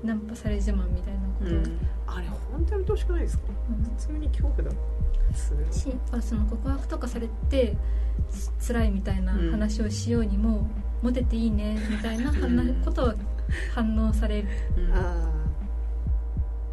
[0.04, 1.52] ナンパされ自慢みたいなこと。
[1.54, 1.80] を、うん。
[2.08, 3.44] あれ本当にやめてほしくないですか？
[3.70, 3.84] うん。
[3.84, 4.76] 普通に恐怖だ。
[5.72, 7.76] しやっぱその告白とかされて
[8.60, 10.68] つ辛いみたいな話をしようにも、
[11.02, 12.32] モテていいねみたいな
[12.84, 13.16] ことは
[13.76, 14.44] 反応されう
[14.82, 14.94] ん。
[14.94, 15.34] あ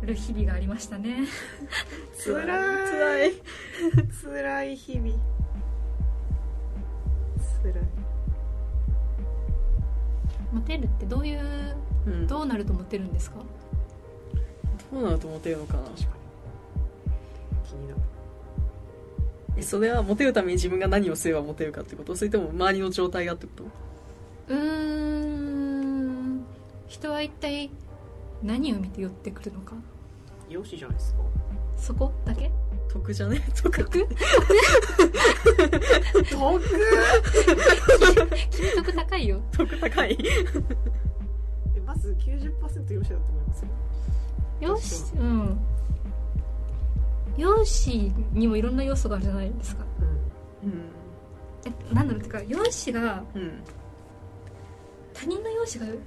[0.02, 1.18] る日々がありましたね。
[1.20, 2.46] あつらい。
[2.86, 3.32] つらい。
[4.08, 5.14] つらい日々。
[7.62, 7.84] つらい。
[10.52, 11.40] モテるってどういう
[12.06, 13.36] うんどどうなるとモテるんですか
[14.92, 16.04] うなるとモテるのかな確かに
[17.68, 18.00] 気になる
[19.56, 26.44] えそれはモテるために自分が何をすればモテるかってことそれとも周りの状態がってことうーん
[26.86, 27.70] 人は一体
[28.42, 29.74] 何を見て寄ってくるのか
[30.48, 31.20] よしじゃないですか
[31.76, 32.50] そこだけ
[32.92, 34.08] 得じゃね得得遠く
[38.50, 40.18] 金得高いよ得高い
[42.04, 43.68] ず90%よしだと思いますよ。
[44.68, 45.58] よしうん。
[47.36, 49.84] 容姿にもいろんな要素があるじゃないですか。
[50.62, 50.70] うん。
[50.70, 50.78] うん。
[51.66, 53.62] えなんだろうっていうか容姿がうん。
[55.14, 55.98] 他人の容姿が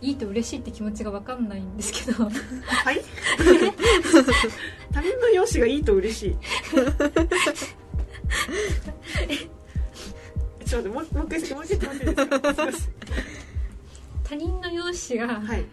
[0.00, 2.24] いいと嬉しいって気持ちが分かんないんですけど。
[2.24, 2.30] は
[2.92, 3.00] い？
[4.92, 6.36] 他人の容姿がいいと嬉しい。
[9.28, 9.36] え
[10.64, 12.64] ちょっと待ってもう一回もう一回言ってもらってい
[14.24, 15.64] 他人の容姿がはい。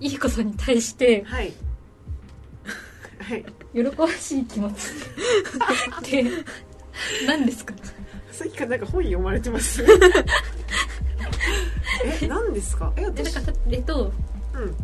[0.00, 1.52] いいことに対してはい。
[3.20, 3.44] はい。
[3.74, 6.24] 喜ばしい気持ちって
[7.26, 7.74] 何ですか？
[8.32, 9.84] さっきからなんか本読まれてます
[12.22, 12.92] え何ですか？
[12.96, 13.34] えで私。
[13.34, 14.12] なんかえっと
[14.54, 14.76] うん。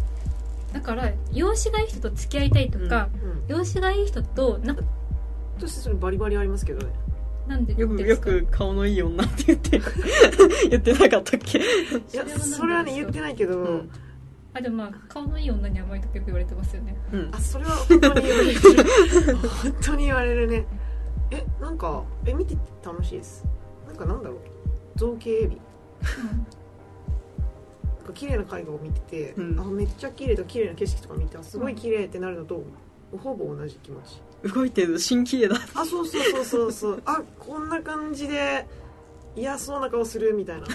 [0.72, 3.08] だから容姿がいい人と付き合いたいとか、
[3.48, 3.56] うん。
[3.56, 4.82] 容姿がいい人となんか
[5.58, 6.92] 私それバリバリありますけどね
[7.48, 9.80] なんでよくよく顔のいい女って言って
[10.70, 11.58] 言ってなかったっけ？
[11.58, 11.62] い
[12.12, 13.90] やそれはね言ってないけど、うん。
[14.54, 16.94] あでもまあ顔のいい女に甘いと結構言われてますよね。
[17.12, 17.30] うん。
[17.32, 18.60] あそれは本当に言われる。
[19.36, 20.66] 本当に言われるね。
[21.30, 23.44] えなんかえ見てて楽しいです。
[23.86, 24.38] なんかなんだろう。
[24.96, 25.56] 造形美。
[27.96, 29.60] なんか綺麗な絵画を見てて、うん。
[29.60, 32.62] あめっちゃ綺麗だ綺麗な景色とか見てあすごい綺麗ってなるのと、
[33.16, 35.56] ほぼ同じ気持ち動いてる新綺麗だ。
[35.74, 37.02] あそうそうそうそうそう。
[37.06, 38.66] あこんな感じで
[39.36, 40.66] 嫌そうな顔するみたいな。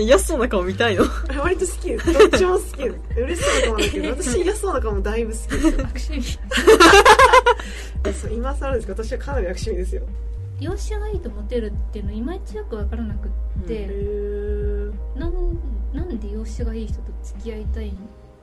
[0.00, 1.04] 嫌そうな顔見たいの？
[1.40, 1.88] 割と好き。
[1.88, 2.76] ですどっちも好き。
[2.76, 5.72] です嬉しそうな顔だけど私嫌そうな顔もだいぶ好きですよ。
[5.72, 6.22] 悪趣味
[8.20, 10.02] そう今更ですけど私はかなり悪趣味ですよ。
[10.60, 13.30] 容姿がいいとモテるっていうのいまいちよく分からなくっ
[13.66, 13.86] て、
[15.16, 15.58] なん
[15.92, 17.96] なんで容姿がいい人と付き合いたいん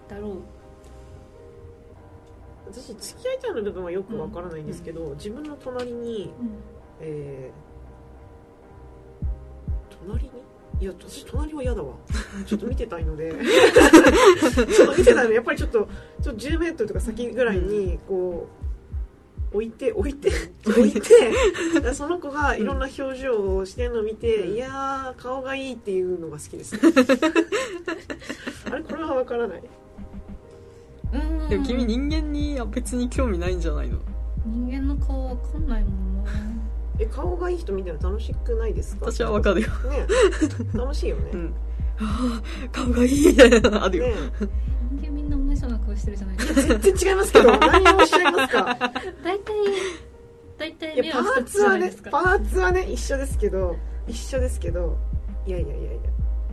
[0.10, 0.32] だろう
[2.72, 6.34] 私付き合いたいの部分はよくわからないんですけど、自分の隣に
[7.02, 10.30] えー、隣に？
[10.82, 11.94] いや私隣は嫌だわ。
[12.46, 13.34] ちょっと見てたいので。
[13.36, 15.90] ちょっと見てたいのでやっぱりちょっと
[16.22, 18.48] ちょっと10メートルとか先ぐらいにこ
[19.52, 20.32] う置いて置いて
[20.66, 21.02] 置いて
[21.94, 24.56] その子がいろんな表情をしてるのを見て、うん。
[24.56, 26.78] いやー顔がいいっていうのが好きです。
[28.72, 29.64] あれこれはわからない
[31.14, 31.50] うん。
[31.50, 33.98] でも君人間に別に興味ないんじゃないの？
[34.46, 36.32] 人間の顔分かんないもんな。
[37.00, 39.06] え顔がいい人見てるの楽しくないですか？
[39.12, 39.68] 私はわかるよ。
[39.68, 40.06] ね
[40.74, 41.54] 楽しいよね、うん。
[41.98, 44.14] は あ顔がいいみたいなあるよ、ね
[44.92, 46.38] 人間みんな同じような顔してるじゃない？
[46.38, 47.52] ですか全然違いますけど。
[47.60, 48.64] 何をおっしゃいますか？
[49.24, 49.54] 大体
[50.58, 52.12] 大体目は一つツはねじゃないですか。
[52.12, 53.76] パーツはね一緒ですけど
[54.08, 54.98] 一緒ですけど
[55.46, 55.92] いやいやいやいや。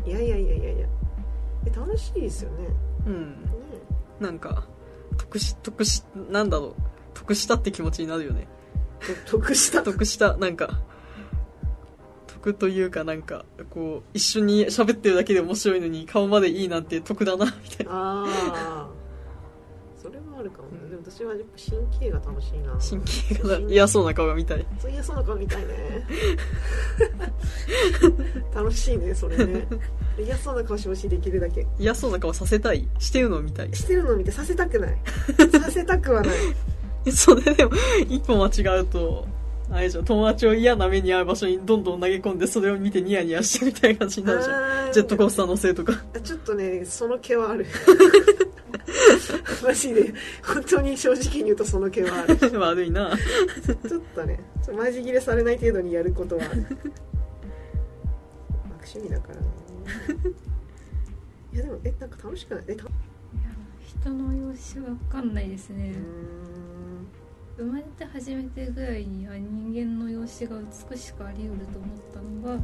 [0.07, 0.87] いやいやいやいやいや。
[1.67, 2.75] え楽しいですよねね。
[3.07, 3.35] うん
[4.21, 4.67] なんか
[5.19, 6.75] 得し得しなんだろう。
[7.15, 8.47] 得したって気持ちになるよね。
[9.27, 10.81] と得した得したなんか
[12.27, 17.93] 得というかなんかこう一緒に喋ってるだけで面白いのに顔までいいなんて得だなみたいな。
[17.93, 18.89] ああ
[20.07, 20.91] それはあるかもね、うん。
[20.91, 22.79] でも私はやっぱ神経が楽しいな。
[22.79, 24.65] 神経が嫌そうな顔が見たい。
[24.79, 26.07] そう嫌そうな顔見たいね。
[28.55, 29.67] 楽しいねそれね。
[30.17, 31.67] 嫌そうな顔してほしいできるだけ。
[31.77, 32.89] 嫌そうな顔させたい。
[33.01, 33.75] してるのを見たい。
[33.75, 34.97] してるのを見てさせたくない。
[35.51, 36.37] させたくはない。
[37.11, 37.73] それでも
[38.09, 39.27] 一歩間違うと
[39.71, 44.93] あれじゃん友達を嫌な目に遭う場所にどんどん投げ込んでそれを見てニヤニヤしてみたいな感じになるじゃん。
[44.93, 45.93] ジェットコースター乗せるとか。
[46.23, 47.67] ちょっとねその毛はある。
[49.65, 50.15] マジで。
[50.45, 52.37] 本当に正直に言うとその毛はある。
[52.37, 53.09] ち 悪いな。
[53.11, 53.17] ょっ
[54.15, 56.65] とねちょっとマジ切れされない程度にやることはある。
[58.81, 59.47] 悪趣味だからね。
[61.53, 62.65] いやでもえなんか楽しくない？
[62.69, 62.89] えたう
[63.85, 65.93] 人の容姿わかんないですね。
[65.95, 66.76] ーん
[67.57, 72.63] 生まれて初めてぐらいには人間の容姿が美しくあり得ると思ったのが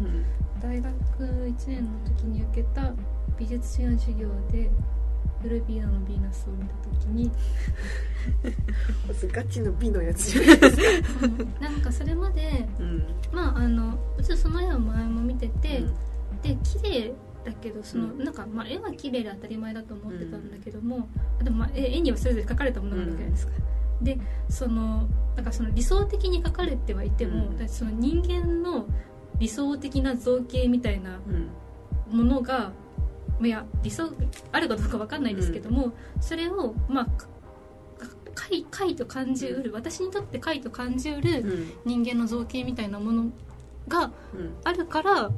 [0.61, 2.93] 大学1年の時に受けた
[3.39, 4.71] 美術史の授業で
[5.45, 7.31] ウルビーナのヴィーナスを見た時に
[9.33, 10.31] ガチの美のやつ。
[10.31, 11.29] じゃないですか
[11.61, 13.07] なんかそれまでうん。
[13.33, 16.41] まああのうちその絵を前も見てて、うん。
[16.43, 17.13] で綺麗
[17.45, 18.25] だけどその、うん。
[18.25, 21.09] なんか、まあ、絵は綺麗で当たり前だと思ってたんだけども、
[21.43, 23.53] でも、まあ、絵絵にはそれぞれ描かれたものがあるじゃないですか、
[24.01, 24.19] で
[24.49, 27.69] そのなんかその理想的に描かれてはいても、うん。
[27.69, 28.87] その人間の
[29.39, 31.31] 理想的な造形みたいなう
[32.15, 32.17] ん。
[32.17, 32.73] ものが
[33.41, 34.11] いや理想
[34.53, 37.27] あるかどうかわかんないですけども、それをまあか
[38.35, 42.03] 解解と感じうる私にとって解と感じうるうん。
[42.03, 43.31] 人間の造形みたいなもの
[43.89, 44.55] がうん。
[44.65, 45.31] あるから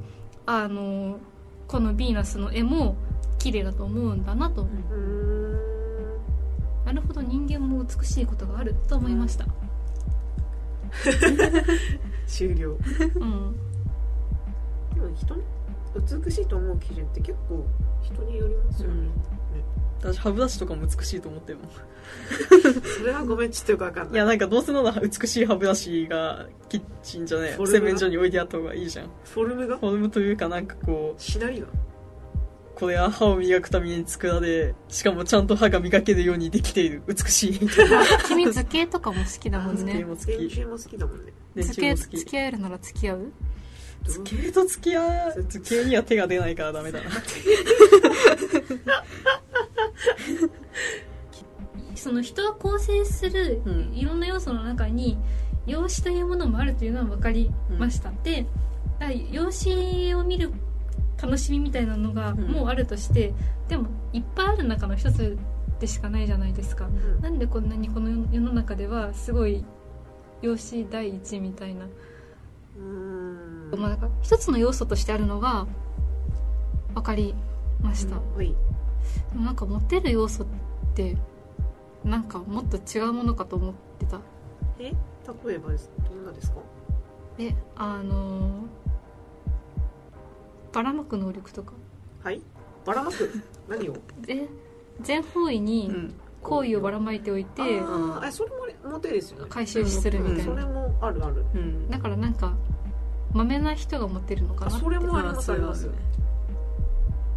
[0.46, 1.18] あの
[1.66, 2.96] このヴィーナスの絵も
[3.38, 5.73] 綺麗だと思うんだなと、うーん
[6.84, 9.46] なるほど人間も美しいことがあると思いました、
[12.26, 12.76] 終了。
[13.16, 13.56] うん、
[14.94, 15.42] でも人に
[16.24, 17.66] 美しいと思う基準って結構
[18.02, 19.08] 人によりますよね、
[20.00, 21.68] 私歯ブラシとかも美しいと思ってるもん。
[22.98, 24.14] それはごめんちょっとよくわかんない。
[24.14, 29.10] いやなんかどうせなら美しい歯ブラシがキッチンじゃねえ洗面所に置いてあった方がいいじゃん。
[29.24, 29.78] フォルムが？
[29.78, 31.66] フォルムというかなんかこうしなりが
[32.74, 37.02] これは歯を磨くために作られしかもちゃんと歯が磨けるようにできている。
[37.06, 37.60] 美しい。
[38.26, 40.32] 君図形とかも好きだもん図形ねも好き。
[40.64, 41.32] も好きだもんね。
[41.54, 42.18] 電図形柱も好き。
[42.18, 43.32] 付き合えるなら付き合う。
[44.04, 45.44] 図形と付き合う？
[45.48, 47.10] 図形には手が出ないからダメだな。
[51.94, 53.94] その人を構成するうん。
[53.94, 55.16] いろんな要素の中に
[55.66, 58.44] 容姿というものもあるというのは分かりました、で
[58.98, 60.52] だから容姿を見る
[61.20, 62.40] 楽しみみたいなのがん。
[62.40, 63.32] もうあるとして、
[63.68, 65.38] でもいっぱいある中の一つ
[65.80, 67.20] でしかないじゃないですか、うん。
[67.20, 69.64] なんでこんなにこの世の中ではすごい
[70.42, 72.82] 容姿第一みたいな、うー
[73.76, 73.80] ん。
[73.80, 75.66] まあ、なんか一つの要素としてあるのが
[76.94, 77.34] 分かり
[77.80, 78.48] ました、はい。
[78.48, 78.54] で
[79.34, 80.46] もなんかモテる要素っ
[80.94, 81.16] て
[82.04, 84.20] なんかもっと違うものかと思ってた。
[84.78, 84.92] え？
[85.46, 85.90] 例えばです。
[86.08, 86.58] どんなですか？
[87.38, 88.83] えあのー
[90.74, 91.72] ばらまく能力とか。
[92.22, 92.40] はい？
[92.84, 93.30] ばらまく？
[93.68, 93.96] 何を？
[94.26, 94.48] で
[95.00, 96.14] 全方位うにん。
[96.42, 98.26] 好意をばらまいておいて、あー。
[98.28, 99.46] えそれもモテですよね。
[99.48, 101.44] 回収するみたいな、それもあるある。
[101.54, 101.88] うん。
[101.88, 102.52] だからなんか
[103.32, 104.76] まめな人がモテるのかなって。
[104.76, 105.90] あそれもありますそれはあります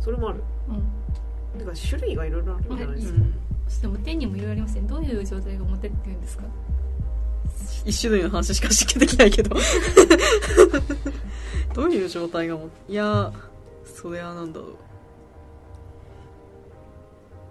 [0.01, 0.43] それもある。
[0.69, 1.59] うん。
[1.59, 3.33] だから種類がいろいろあるんじゃないですか、うん。
[3.69, 4.81] そしてモテにもいろいろありますね。
[4.81, 6.43] どういう状態がモテっていうんですか？
[7.85, 9.55] 一種類の話しかできないけど
[11.77, 13.31] どういう状態がもいや
[13.85, 14.75] それはなんだろ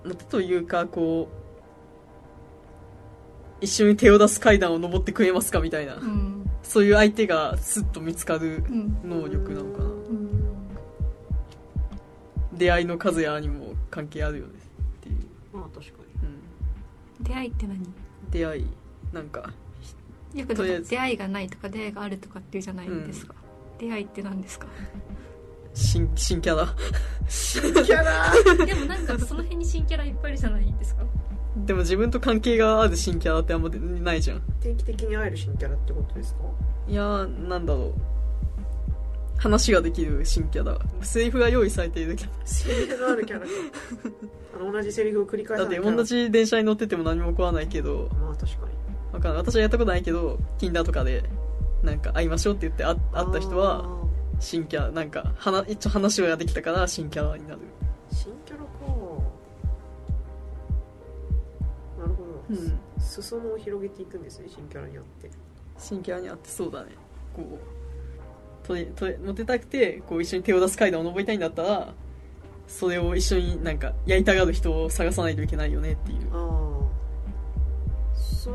[0.05, 0.14] う。
[0.29, 1.37] というかこう
[3.64, 5.95] 一緒に手を出す階段を登ってくれますかみたいな。
[5.95, 8.99] うん、そういう相手がスッと見つかるうん。
[9.05, 9.85] 能力なのかな。
[9.85, 10.59] うん、
[12.53, 15.16] 出会いの数やにも関係あるよねっていう、
[15.57, 16.03] まあ確か
[17.18, 17.79] うん、出会いって何？
[18.33, 18.66] 出会い。
[19.12, 19.53] なんか
[20.35, 23.36] よく出会いがないとか出会いがあるとかっていうじゃないですか、
[23.79, 24.66] 出会いって何ですか？
[25.74, 26.64] 新新キャラ？
[26.64, 26.70] に
[27.85, 28.33] キャラ？
[28.66, 31.03] でもなんかその辺に新キャラいっぱいいるじゃないですか。
[31.64, 34.43] でも自分と関係がある新キャラってあんまないじゃん。
[34.61, 36.41] 定期的に会える新キャラってことですか？
[36.89, 38.01] いやーなんだろう。
[39.39, 40.79] 話ができる新キャラ。
[41.03, 43.53] セリフが用意されているキャセリフのあるキャラか。
[44.59, 45.97] あの同じセリフを繰り返ラだってさないキャラ。
[45.99, 48.09] 同じ電車に乗ってても何も起こらないけど。
[48.18, 48.72] まあ確かに。
[49.12, 49.43] わかんない。
[49.43, 51.22] 私はやったことないけど Tinder とかで
[51.87, 54.07] なんか会いましょうって言って会会った人はあ
[54.41, 57.61] 新キャラなんか話一応話ができたから新キャラになる。
[57.61, 58.70] ー新キャラか。
[61.99, 62.78] なるほど、うん。
[62.99, 65.30] 裾野を広げていくんですね新キャラにあって。
[65.78, 66.91] 新キャラにあってそうだね。
[67.34, 71.95] こうとれとれモテたくてこう一緒に手を出す階段を登りたいんだったら
[72.66, 76.28] それを一緒になんかやりたがる人を探さないといけないよねっていう。
[76.32, 76.76] ああ
[78.16, 78.51] そ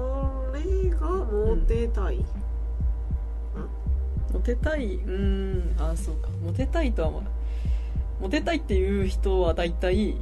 [0.54, 2.24] れがモテたい、
[4.34, 6.30] モテたいうーんあそうか。
[6.44, 7.22] モテたいとはまあ
[8.20, 10.16] モテたいっていう人は大体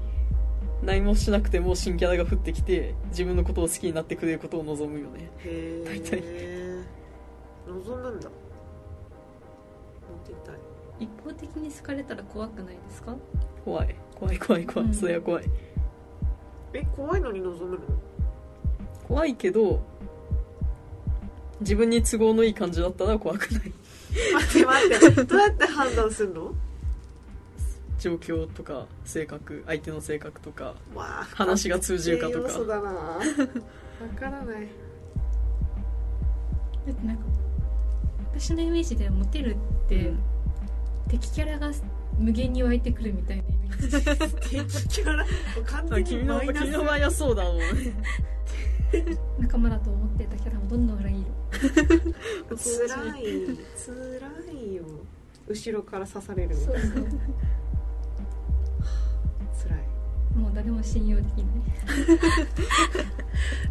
[0.83, 5.29] 何もしなくても新キャラが降ってきて自分のことを好きになってくれることを望むよね。
[5.43, 6.19] へ大体。
[6.23, 6.83] え
[7.67, 8.29] 望んだんだ。
[8.29, 10.55] モテたい。
[11.01, 13.15] 一方的に好かれたら怖くないですか？
[13.63, 13.95] 怖い。
[14.15, 14.93] 怖い怖い怖い、うん。
[14.93, 15.45] それは怖い。
[16.73, 17.81] え怖いのに望むの？
[19.07, 19.81] 怖いけど
[21.59, 23.73] 自分に都合のいい感じだったら怖くない
[24.33, 26.53] 待って待って どうやって判断するの？
[27.99, 30.73] 状況とか性格相手の性格とか
[31.35, 32.47] 話が通じるかとか。
[32.47, 32.91] 要素だな。
[32.91, 33.19] わ
[34.17, 34.67] からない。
[36.87, 37.23] だってなんか
[38.33, 39.57] 私のイメージではモテるっ
[39.89, 40.19] て、うん。
[41.09, 41.71] 敵キャラが
[42.17, 45.25] 無限に湧いてくるみたいなイメージ敵キャラ？
[45.65, 46.59] 完あ全に君のマイナス。
[46.63, 47.65] 君の場合はそうだもんね
[49.39, 51.25] 仲間だと思ってたキャラもどんどん裏切る。
[52.57, 53.23] つらい
[53.75, 54.83] つらいよ。
[55.47, 56.55] 後ろから刺される。
[56.55, 56.91] みたいなそう。
[59.53, 59.79] つらい。
[60.35, 61.45] もう誰も信用できない。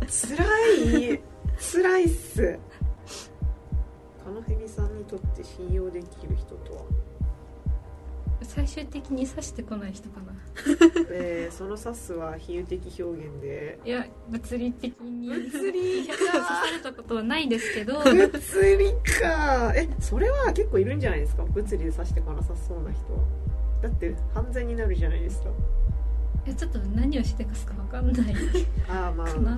[0.07, 1.21] つらい
[1.59, 2.59] つらいっす。
[4.25, 6.83] カノヘミさんにとって信用できる人とは、
[8.43, 10.33] 最終的に刺してこない人かな。
[11.11, 13.79] えー、その指すは比喩的表現で。
[13.85, 15.29] いや物理的に。
[15.29, 17.99] 物理刺されたことはないですけど。
[18.03, 18.17] 物
[18.79, 19.73] 理か。
[19.75, 21.43] えそれは結構いるんじゃないですか？
[21.45, 23.21] 物理で刺してこなさそうな人は。
[23.83, 25.49] だって犯罪になるじゃないですか。
[26.47, 28.35] いやちょっと何をしてかすか分かんない。
[28.89, 29.55] ああまあまあまあまあまあまあ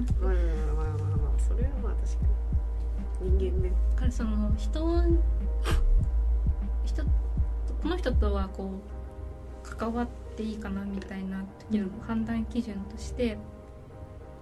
[1.17, 2.25] まあそれはまあ確か
[3.23, 3.31] に。
[3.39, 3.73] 人間ね。
[3.95, 4.81] だからその人
[7.83, 8.73] この人とはこ
[9.65, 13.39] う関わっていいかなみたいな時の判断基準として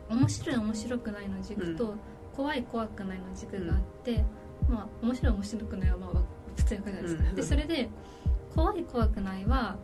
[0.09, 1.95] 面白い面白くないの軸と、
[2.35, 4.25] 怖い怖くないの軸があって、
[4.69, 6.11] まあ面白い面白くないはまあ
[6.57, 7.37] 普通に書いてあるんですね、うん。
[7.37, 7.89] でそれで
[8.55, 9.77] 怖い怖くないは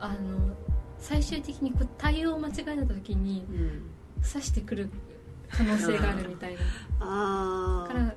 [0.00, 0.56] あの
[0.98, 3.90] 最終的にこう対応を間違えた時にうん。
[4.20, 4.90] 刺してくる
[5.48, 6.60] 可能性があるみたいな。
[7.00, 8.14] あから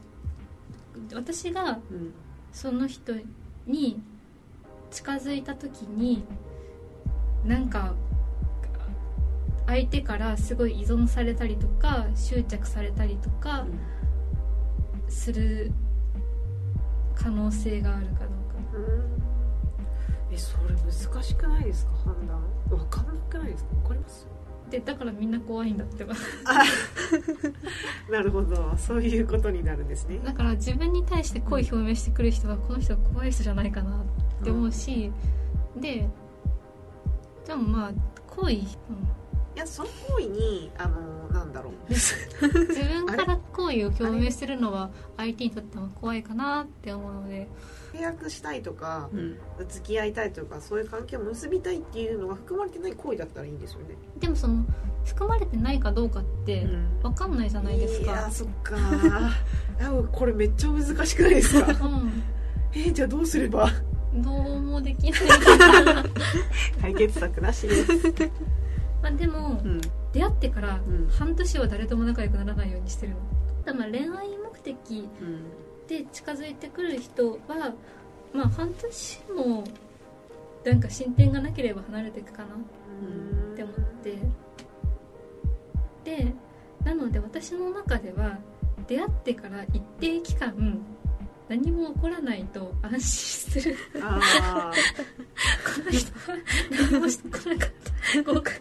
[1.14, 2.14] 私がうん。
[2.52, 3.14] その人
[3.68, 4.02] に
[4.92, 6.24] 近づいた時に
[7.46, 7.94] なんか
[9.66, 13.66] 相手からすごい依存されたりとか執着されたりとか
[15.08, 15.72] する
[17.16, 18.32] 可能性があるかどうか。
[20.32, 21.92] えそれ難しくないですか？
[22.06, 22.42] 判断。
[22.70, 23.74] 分かんなくないですか？
[23.76, 24.28] 分かります？
[24.70, 26.14] でだからみんな怖いんだってば。
[28.10, 28.74] なるほど。
[28.78, 30.20] そういうことになるんですね。
[30.24, 34.04] だから自分に対して好意表明してくる人はこの人は怖い人じゃないかな
[34.42, 35.12] って思うし、
[35.78, 36.08] で
[37.46, 37.92] でもまあ
[38.28, 38.62] 好意、うん。
[39.54, 41.74] いやその行為にあのなんだろう。
[41.90, 42.16] 自
[42.84, 47.48] 分から好意を表明するのは相手にとっても怖いかなって思うので。
[47.94, 49.38] 契約したいとかうん。
[49.68, 53.96] 付き合いたいとかそういう関係を結びたいっていうのが含まれてない行為だったらいいんですよね。
[54.20, 54.64] でもその
[55.04, 56.66] 含まれてないかどうかって
[57.02, 58.76] 分かんないじゃないですいやか、そっか
[60.14, 61.72] これめっちゃ難しくないですか？
[61.86, 62.24] うん。
[62.74, 63.68] えーじゃあどうすれば？
[64.14, 65.22] どうもできない。
[65.22, 65.58] か
[65.94, 66.04] ら
[66.82, 67.68] 解決策なし。
[67.68, 68.14] で す
[69.02, 69.82] まあでもうん。
[70.14, 73.18] 出会ってからうん半年は誰とも仲良くならないようにしてるの。
[73.66, 77.74] だからまあ恋愛目的うんで近づいてくる人は
[78.34, 79.64] まあ半年も
[80.66, 84.18] なんか進展がなければ離れていくかなって思って。
[86.04, 86.34] で
[86.84, 88.40] なので私の中では
[88.88, 90.84] 出会ってから一定期間
[91.52, 93.76] 何も起こらないと安心する。
[94.02, 94.22] あ
[95.66, 96.38] この人は
[96.90, 97.70] 何もしてこなかっ
[98.24, 98.32] た。
[98.34, 98.54] 合格。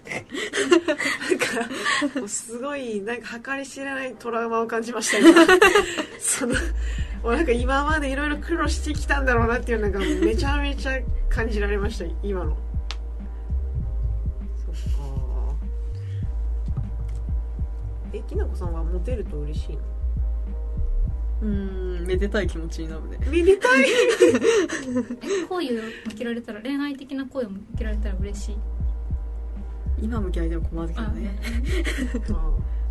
[1.62, 5.46] あなんかすごいなんか計り知れないトラウマを感じました今。
[6.18, 6.54] その
[7.22, 12.56] もうなんか今までいろいろ苦労してきたんだろうなっていうのがめちゃめちゃ感じられました今の。
[14.66, 14.80] そっか。
[18.12, 19.82] えきなこさんはモテると嬉しいの？
[21.42, 23.18] うんめでたい気持ちになるね。
[23.30, 23.86] めでたい。
[25.22, 28.56] え好意を向けられたら恋愛的な好意を向けられたら嬉しい。
[30.02, 31.38] 今向き合いでも困るけどあね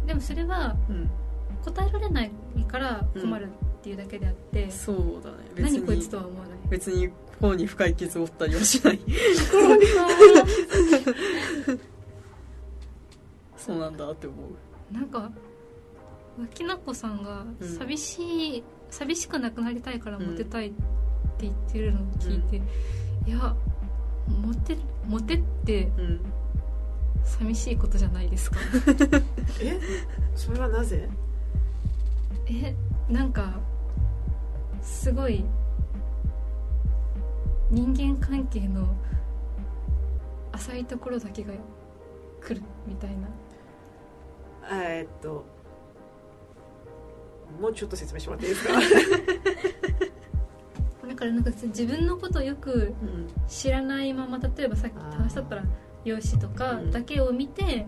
[0.05, 1.09] でもそれはうん。
[1.63, 2.31] 答えられない
[2.67, 3.47] から困るっ
[3.81, 5.37] ていうだけであって、そうだね。
[5.55, 6.57] 別何こいつにとは思わない。
[6.69, 8.99] 別に心に深い傷を負ったりはしない。
[13.57, 14.93] そうなんだって思う。
[14.93, 15.29] なんか
[16.47, 20.75] きなこさんがうん寂しい、寂しくなくなりたいからモテたいって
[21.41, 22.61] 言ってるのを聞いて、
[23.27, 23.55] いや
[24.27, 24.77] モテ
[25.07, 26.21] モテってうん
[27.23, 28.57] 寂しいことじゃないですか。
[29.61, 29.79] え？
[30.35, 31.09] それはなぜ？
[32.47, 32.75] え
[33.09, 33.59] なんか
[34.81, 35.45] すごい
[37.69, 38.87] 人間関係の
[40.51, 41.53] 浅いところだけが
[42.41, 43.27] 来るみたいな。
[44.71, 45.45] えーっと
[47.61, 48.73] もうちょっと説明してもらっていいですか？
[51.07, 53.27] だからなんか自分のことをよくうん。
[53.47, 55.63] 知らないまま例えばさっき話だったら
[56.05, 56.91] 容姿とかうん。
[56.91, 57.85] だけを見て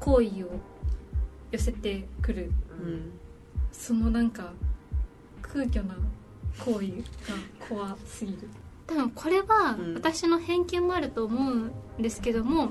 [0.00, 0.48] 好意を
[1.52, 2.50] 寄せてくる。
[2.70, 3.10] うん
[3.72, 4.52] そのなんか
[5.42, 5.94] 空虚な
[6.64, 6.92] 行為が
[7.68, 8.38] 怖すぎる。
[8.86, 9.94] 多分これはうん。
[9.94, 11.56] 私の偏見もあると思う
[11.98, 12.70] んですけども、やっ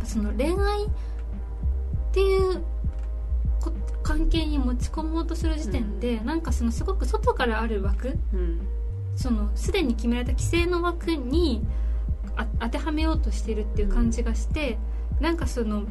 [0.00, 0.88] ぱその恋愛っ
[2.12, 2.62] ていう
[3.60, 3.70] こ
[4.10, 8.60] 関係に持ち込もうとする時点で、なんかそのすごく外からある枠うん。
[9.14, 11.62] そのすでに決められた規制の枠に
[12.36, 14.78] あ当てはめようとしてるっていう感じがして、
[15.20, 15.84] なんかその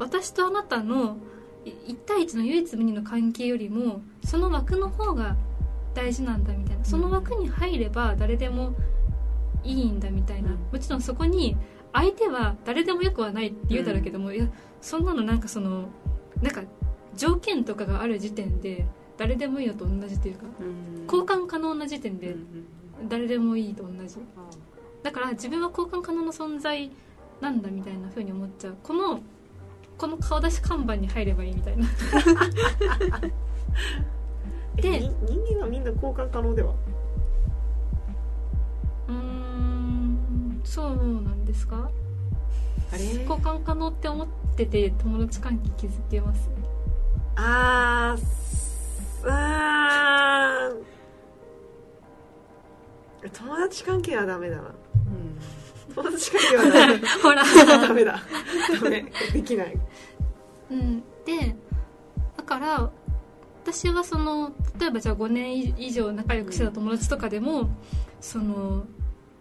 [0.00, 1.18] 私とあなたの
[1.64, 5.36] 1対1の唯一無二の関係よりもその枠の方が
[5.94, 6.84] 大事なんだみたいな。
[6.84, 8.74] その枠に入れば誰でも
[9.62, 10.56] いいんだみたいな、うん。
[10.72, 11.56] もちろんそこに
[11.92, 14.48] 相手は誰でもよくはないって言うだろうけども、いや
[14.80, 15.90] そんなのなんかその
[16.40, 16.62] なんか
[17.16, 18.86] 条件とかがある時点で
[19.18, 21.04] 誰でもいいのと同じというかうん。
[21.06, 22.66] 交換可能な時点でうん
[23.08, 24.16] 誰でもいいと同じ。
[25.02, 26.90] だから自分は交換可能な存在
[27.40, 28.76] なんだみたいな風に思っちゃう。
[28.82, 29.20] この
[29.98, 31.84] この顔出し看板に入ればいいみたいな。
[34.76, 35.10] で人
[35.58, 36.72] 間はみんな交換可能では？
[39.08, 41.90] うーんそうなんですか？
[42.92, 43.04] あれ？
[43.04, 46.48] 交換可能って思ってて友達関係築けます？
[47.36, 54.74] あーすあー友達関係はダメだな
[55.94, 56.98] 友達関係はダメ。
[57.22, 57.44] ほら。
[57.86, 58.20] ダメだ。
[58.82, 59.04] ダメ。
[59.32, 59.78] できない。
[60.70, 61.00] うん。
[61.24, 61.54] で
[62.36, 62.90] だから
[63.64, 67.70] 私はその例えばじゃあ5年以上仲良くしてた友達とかでも、
[68.20, 68.84] その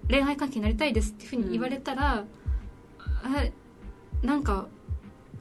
[0.10, 2.26] 恋愛関係になりたいですっていうふうに言われたら、
[3.00, 4.68] あなんか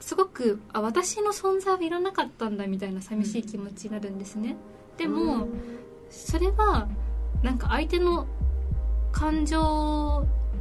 [0.00, 4.56] すごくあ私の存在はいらなかったんだみたいな寂しい気持ちになるんですね、
[4.96, 5.48] でも、
[6.10, 6.88] それは
[7.42, 8.26] なんか相手の
[9.12, 9.60] 感情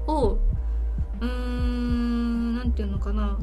[0.07, 0.37] を
[1.21, 3.39] うーんなんていうのかな。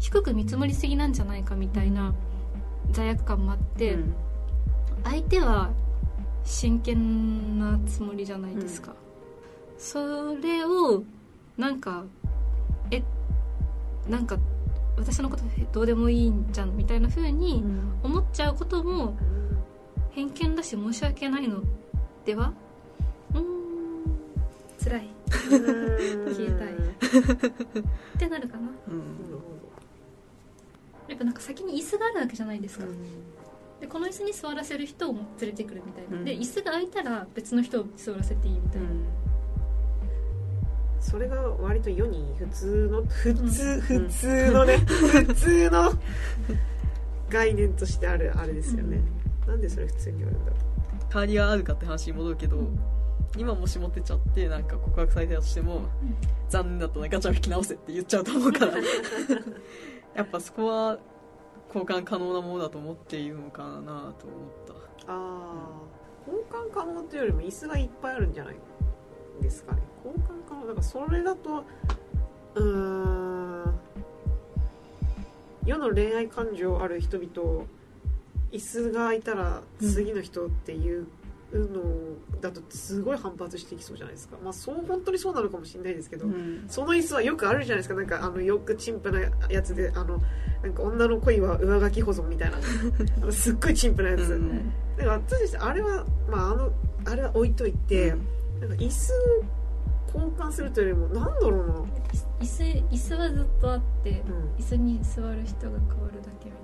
[0.00, 2.14] 低く見積もりすぎなんじゃないかみたいな
[2.90, 4.14] 罪悪感もあって、うん。
[5.02, 5.70] 相手は
[6.44, 8.94] 真剣なつもりじゃないですか、
[9.78, 11.02] それを
[11.56, 12.04] なんか
[12.90, 13.02] え
[14.08, 14.36] なんか
[14.96, 15.42] 私のこと
[15.72, 17.64] どうでもいいんじゃんみたいな風に
[18.02, 19.16] 思っちゃうことも
[20.12, 21.62] 偏見だし申し訳ないの
[22.24, 22.52] では？
[23.34, 23.44] うーん。
[24.82, 25.08] 辛い。
[25.40, 25.50] 消
[26.48, 26.72] えたい。
[26.72, 28.68] ってなるかな。
[28.88, 29.02] うん。
[31.08, 32.86] やっぱなんか先に椅子があるわけじゃないですか、
[33.80, 36.24] でこの椅子に座らせる人を連れてくるみたいな、うん。
[36.24, 38.88] で椅子が空いたら別の人を座らせていいみたいな、
[41.04, 45.92] それが割と世に普通の普通、普通のね普通の
[47.28, 49.00] 概念としてあるあれですよね、
[49.46, 50.56] なんでそれ普通にあるんだろ
[51.10, 52.56] 代わりがあるかって話に戻るけど、
[53.36, 55.82] 今もし持ってちゃってなんか告白されたとしても、
[56.48, 58.72] 残念だったなガチャを引き直せって言っちゃうと思うから。
[60.16, 60.98] やっぱそこは
[61.68, 64.14] 交換可能なものだと思っているのかなと思っ
[64.66, 64.72] た。
[64.72, 64.76] う
[65.06, 65.82] ああ
[66.26, 68.54] 交換可能というよりも椅子がいっぱいあるんじゃない？
[69.42, 69.82] ですかね。
[70.04, 71.64] 交換可能だからそれだと
[72.54, 73.74] うーん
[75.66, 77.64] 世の恋愛感情ある人々
[78.52, 81.06] 椅子が空いたら次の人っていう
[81.52, 81.80] の
[82.40, 84.36] だとすごい反発してきそうじゃないですか。
[84.42, 86.64] まあそう本当にそうなのかもしれないですけど、うん。
[86.68, 87.94] その椅子はよくあるじゃないですか。
[87.94, 90.20] なんかあのよく陳腐なやつであの
[90.62, 92.58] なんか女の恋は上書き保存みたいな。
[93.22, 94.72] あのすっごい陳腐なやつ、うん。
[94.96, 96.72] だから私あれはまああの
[97.06, 98.18] あれは置いといて、なん。
[98.18, 98.24] か
[98.74, 99.16] 椅子を
[100.18, 101.74] 交換するというよりもなんだろうな、
[102.40, 104.16] 椅子椅子はずっとあってうん、
[104.58, 106.54] 椅子に座る人が変わるだけみたいな。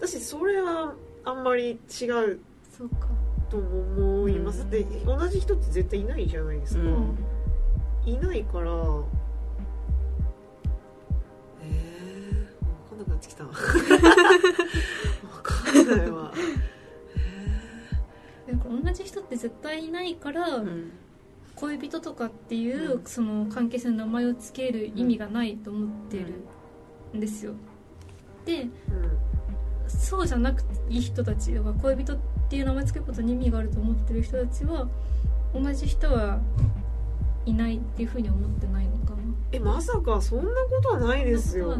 [0.00, 0.94] 私それは
[1.24, 1.78] あんまり違う
[2.76, 3.08] そうか
[3.48, 7.16] と思います、うんだって同じ人って絶対いないじゃないですか、うん。
[8.04, 8.70] いないから
[11.62, 11.72] えー、
[12.90, 13.44] 分かんなくなってきた。
[13.44, 13.54] 分
[15.42, 16.32] かんないわ。
[18.84, 20.90] 同じ人って絶対いないから、うん
[21.56, 23.04] 恋人とかっていう、うん。
[23.04, 26.34] その関係性の名前をつける意味がないと思ってる
[27.16, 27.52] んですよ、
[28.44, 28.70] でうん。
[29.88, 34.88] そうじゃなくていい人たちは恋人っていう名前つけることに意味があると思ってる人たちは
[35.54, 36.40] 同じ人は
[37.46, 39.22] いないっていうふうに思ってないのかな。
[39.52, 41.76] えまさかそんなことはないですよ。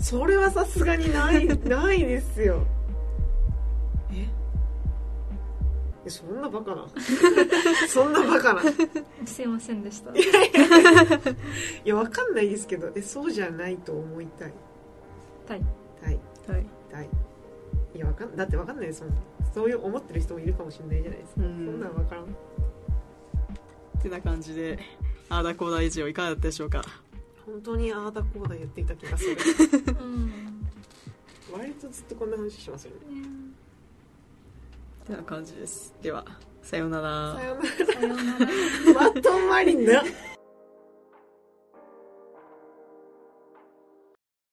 [0.00, 2.66] それはさすがにない ないですよ
[6.08, 6.86] えそんなバカな
[7.86, 8.64] そんなバカない
[9.26, 10.10] すいませんでした。
[11.84, 14.52] やわかんないですけどえそうじゃないと思いたい。
[15.48, 15.62] はい。
[16.00, 16.18] たい。
[16.46, 16.66] はい。
[16.90, 17.08] たい。
[17.94, 19.12] いやわかんだってわかんないですもん。
[19.54, 21.66] そういう思ってる人もいるかもしれないじゃないですか、うん。
[21.66, 22.24] そんなんわからん。
[22.24, 22.28] っ
[24.02, 24.78] てな感じで
[25.28, 26.82] あーだこーだ以上いかがだったでしょうか？
[27.44, 29.36] 本当にああだこうだ言っていた気がする。
[30.00, 30.32] うん。
[31.52, 32.96] 割とずっとこんな話しますよね。
[33.22, 33.67] っ
[35.08, 35.94] てな感じです。
[36.02, 36.24] では
[36.62, 37.34] さようなら。
[37.36, 38.38] さようなさようなら。
[39.02, 40.02] ら まとまりな